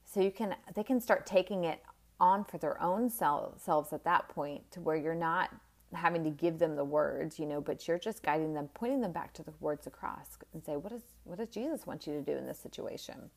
So 0.04 0.20
you 0.20 0.30
can 0.30 0.54
they 0.74 0.84
can 0.84 1.00
start 1.00 1.24
taking 1.24 1.64
it 1.64 1.82
on 2.20 2.44
for 2.44 2.58
their 2.58 2.80
own 2.82 3.08
selves 3.08 3.92
at 3.92 4.04
that 4.04 4.28
point 4.28 4.70
to 4.72 4.80
where 4.80 4.96
you're 4.96 5.14
not 5.14 5.50
having 5.94 6.24
to 6.24 6.30
give 6.30 6.58
them 6.58 6.76
the 6.76 6.84
words, 6.84 7.38
you 7.38 7.46
know, 7.46 7.60
but 7.60 7.86
you're 7.86 7.98
just 7.98 8.22
guiding 8.22 8.54
them, 8.54 8.68
pointing 8.74 9.00
them 9.00 9.12
back 9.12 9.32
to 9.34 9.42
the 9.42 9.52
words 9.60 9.86
across 9.86 10.38
and 10.52 10.64
say, 10.64 10.76
what, 10.76 10.92
is, 10.92 11.02
what 11.24 11.38
does 11.38 11.48
Jesus 11.48 11.86
want 11.86 12.06
you 12.06 12.14
to 12.14 12.22
do 12.22 12.36
in 12.36 12.46
this 12.46 12.58
situation? 12.58 13.30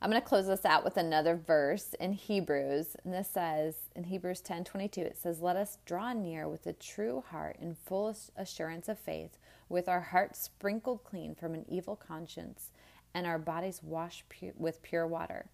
I'm 0.00 0.10
going 0.10 0.20
to 0.20 0.28
close 0.28 0.48
this 0.48 0.64
out 0.64 0.82
with 0.82 0.96
another 0.96 1.36
verse 1.36 1.94
in 2.00 2.12
Hebrews. 2.12 2.96
And 3.04 3.14
this 3.14 3.28
says 3.30 3.76
in 3.94 4.02
Hebrews 4.02 4.40
10 4.40 4.64
22, 4.64 5.00
it 5.00 5.16
says, 5.16 5.40
Let 5.40 5.54
us 5.54 5.78
draw 5.86 6.12
near 6.12 6.48
with 6.48 6.66
a 6.66 6.72
true 6.72 7.22
heart 7.30 7.56
and 7.60 7.78
full 7.78 8.16
assurance 8.36 8.88
of 8.88 8.98
faith, 8.98 9.38
with 9.68 9.88
our 9.88 10.00
hearts 10.00 10.40
sprinkled 10.40 11.04
clean 11.04 11.36
from 11.36 11.54
an 11.54 11.64
evil 11.68 11.94
conscience 11.94 12.70
and 13.14 13.26
our 13.28 13.38
bodies 13.38 13.80
washed 13.82 14.24
pu- 14.28 14.54
with 14.56 14.82
pure 14.82 15.06
water. 15.06 15.46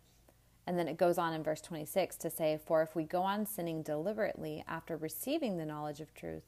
And 0.68 0.78
then 0.78 0.86
it 0.86 0.98
goes 0.98 1.16
on 1.16 1.32
in 1.32 1.42
verse 1.42 1.62
26 1.62 2.16
to 2.18 2.28
say, 2.28 2.60
For 2.66 2.82
if 2.82 2.94
we 2.94 3.04
go 3.04 3.22
on 3.22 3.46
sinning 3.46 3.80
deliberately 3.80 4.62
after 4.68 4.98
receiving 4.98 5.56
the 5.56 5.64
knowledge 5.64 5.98
of 5.98 6.12
truth, 6.12 6.42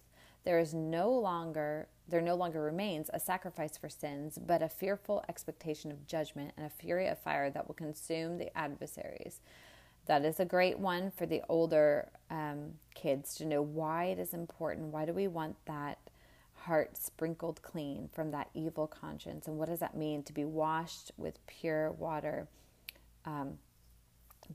there 0.45 0.59
is 0.59 0.75
no 0.75 1.11
longer 1.11 1.89
there 2.07 2.21
no 2.21 2.35
longer 2.35 2.61
remains 2.61 3.09
a 3.15 3.19
sacrifice 3.19 3.79
for 3.79 3.89
sins, 3.89 4.39
but 4.39 4.61
a 4.61 4.69
fearful 4.69 5.25
expectation 5.31 5.91
of 5.91 6.07
judgment 6.07 6.53
and 6.59 6.67
a 6.67 6.69
fury 6.69 7.07
of 7.07 7.19
fire 7.19 7.49
that 7.49 7.67
will 7.67 7.75
consume 7.75 8.37
the 8.37 8.55
adversaries. 8.59 9.41
That 10.05 10.27
is 10.27 10.39
a 10.39 10.45
great 10.45 10.79
one 10.79 11.13
for 11.13 11.25
the 11.25 11.41
older 11.49 12.11
um, 12.31 12.73
kids 12.95 13.37
to 13.37 13.47
know 13.47 13.63
why 13.63 14.07
it 14.07 14.19
is 14.19 14.35
important. 14.35 14.93
Why 14.93 15.07
do 15.07 15.15
we 15.15 15.29
want 15.29 15.57
that 15.65 15.99
heart 16.53 16.99
sprinkled 16.99 17.63
clean 17.63 18.11
from 18.13 18.33
that 18.33 18.51
evil 18.53 18.87
conscience? 18.87 19.47
And 19.47 19.57
what 19.57 19.71
does 19.71 19.81
that 19.81 19.97
mean 19.97 20.25
to 20.25 20.33
be 20.35 20.45
washed 20.45 21.11
with 21.17 21.39
pure 21.47 21.93
water? 21.93 22.49
Um, 23.25 23.59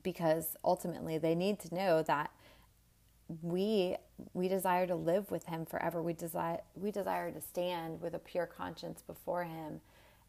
because 0.03 0.55
ultimately, 0.63 1.17
they 1.17 1.36
need 1.36 1.60
to 1.60 1.73
know 1.73 2.03
that 2.03 2.31
we 3.41 3.95
we 4.34 4.47
desire 4.47 4.86
to 4.88 4.95
live 4.95 5.31
with 5.31 5.45
him 5.45 5.65
forever. 5.65 6.01
We 6.01 6.13
desire 6.13 6.62
we 6.75 6.91
desire 6.91 7.31
to 7.31 7.41
stand 7.41 8.01
with 8.01 8.13
a 8.13 8.19
pure 8.19 8.45
conscience 8.45 9.01
before 9.01 9.43
him 9.43 9.81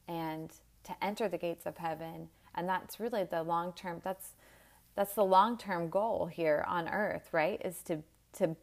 and 0.09 0.51
to 0.85 1.05
enter 1.05 1.29
the 1.29 1.39
gates 1.39 1.67
of 1.67 1.77
heaven. 1.77 2.29
And 2.55 2.69
that's 2.69 2.99
really 2.99 3.25
the 3.25 3.43
long 3.43 3.73
term 3.75 4.01
that's 4.03 4.31
that's 4.95 5.15
the 5.15 5.25
long 5.25 5.59
term 5.59 5.91
goal 5.91 6.27
here 6.27 6.65
on 6.67 6.89
earth 6.89 7.29
right? 7.33 7.61
Is 7.65 7.83
to 7.83 8.03
to 8.39 8.57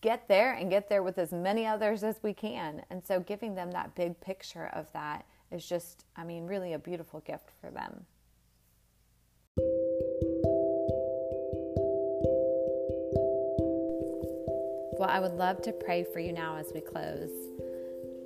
get 0.00 0.28
there 0.28 0.54
and 0.54 0.70
get 0.70 0.88
there 0.88 1.02
with 1.02 1.18
as 1.18 1.32
many 1.32 1.66
others 1.66 2.02
as 2.02 2.16
we 2.22 2.32
can. 2.32 2.82
And 2.90 3.04
so 3.04 3.20
giving 3.20 3.54
them 3.54 3.70
that 3.72 3.94
big 3.94 4.20
picture 4.20 4.70
of 4.72 4.90
that 4.92 5.24
is 5.50 5.66
just, 5.66 6.04
I 6.16 6.24
mean, 6.24 6.46
really 6.46 6.72
a 6.72 6.78
beautiful 6.78 7.20
gift 7.20 7.50
for 7.60 7.70
them. 7.70 8.06
Well, 14.98 15.08
I 15.08 15.20
would 15.20 15.34
love 15.34 15.62
to 15.62 15.72
pray 15.72 16.04
for 16.12 16.18
you 16.18 16.32
now 16.32 16.56
as 16.56 16.72
we 16.74 16.80
close. 16.80 17.30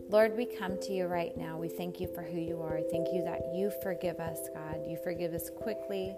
Lord, 0.08 0.36
we 0.36 0.46
come 0.46 0.78
to 0.80 0.92
you 0.92 1.06
right 1.06 1.36
now. 1.36 1.58
We 1.58 1.68
thank 1.68 2.00
you 2.00 2.08
for 2.14 2.22
who 2.22 2.38
you 2.38 2.62
are. 2.62 2.80
Thank 2.90 3.08
you 3.12 3.22
that 3.24 3.54
you 3.54 3.70
forgive 3.82 4.18
us, 4.20 4.38
God. 4.54 4.80
You 4.86 4.96
forgive 5.04 5.34
us 5.34 5.50
quickly. 5.50 6.14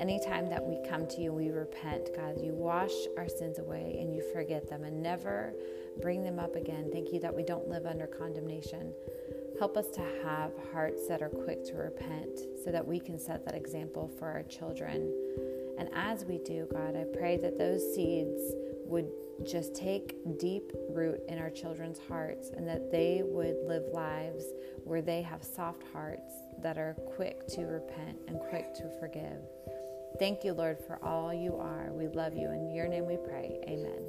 Anytime 0.00 0.48
that 0.48 0.64
we 0.64 0.78
come 0.88 1.08
to 1.08 1.20
you, 1.20 1.32
we 1.32 1.50
repent, 1.50 2.10
God. 2.16 2.40
You 2.40 2.52
wash 2.52 2.92
our 3.16 3.28
sins 3.28 3.58
away 3.58 3.98
and 4.00 4.14
you 4.14 4.22
forget 4.32 4.68
them 4.68 4.84
and 4.84 5.02
never 5.02 5.52
bring 6.00 6.22
them 6.22 6.38
up 6.38 6.54
again. 6.54 6.90
Thank 6.92 7.12
you 7.12 7.18
that 7.20 7.34
we 7.34 7.42
don't 7.42 7.68
live 7.68 7.86
under 7.86 8.06
condemnation. 8.06 8.92
Help 9.58 9.76
us 9.76 9.90
to 9.90 10.02
have 10.24 10.52
hearts 10.72 11.06
that 11.08 11.20
are 11.20 11.28
quick 11.28 11.64
to 11.66 11.74
repent 11.74 12.38
so 12.64 12.70
that 12.70 12.86
we 12.86 12.98
can 12.98 13.18
set 13.18 13.44
that 13.44 13.54
example 13.54 14.10
for 14.18 14.28
our 14.28 14.42
children. 14.44 15.12
And 15.78 15.88
as 15.94 16.24
we 16.24 16.38
do, 16.38 16.66
God, 16.72 16.96
I 16.96 17.04
pray 17.16 17.36
that 17.38 17.58
those 17.58 17.82
seeds 17.94 18.54
would 18.86 19.08
just 19.44 19.74
take 19.74 20.16
deep 20.38 20.72
root 20.90 21.20
in 21.28 21.38
our 21.38 21.50
children's 21.50 21.98
hearts 22.08 22.50
and 22.56 22.66
that 22.68 22.90
they 22.90 23.22
would 23.24 23.56
live 23.66 23.84
lives 23.92 24.44
where 24.84 25.02
they 25.02 25.22
have 25.22 25.42
soft 25.42 25.82
hearts 25.92 26.32
that 26.62 26.78
are 26.78 26.96
quick 27.14 27.46
to 27.48 27.62
repent 27.62 28.18
and 28.28 28.38
quick 28.48 28.74
to 28.74 28.90
forgive. 28.98 29.40
Thank 30.18 30.44
you, 30.44 30.52
Lord, 30.52 30.78
for 30.86 31.02
all 31.04 31.32
you 31.32 31.56
are. 31.56 31.90
We 31.92 32.08
love 32.08 32.34
you. 32.34 32.50
In 32.50 32.74
your 32.74 32.88
name 32.88 33.06
we 33.06 33.16
pray. 33.16 33.60
Amen. 33.66 34.04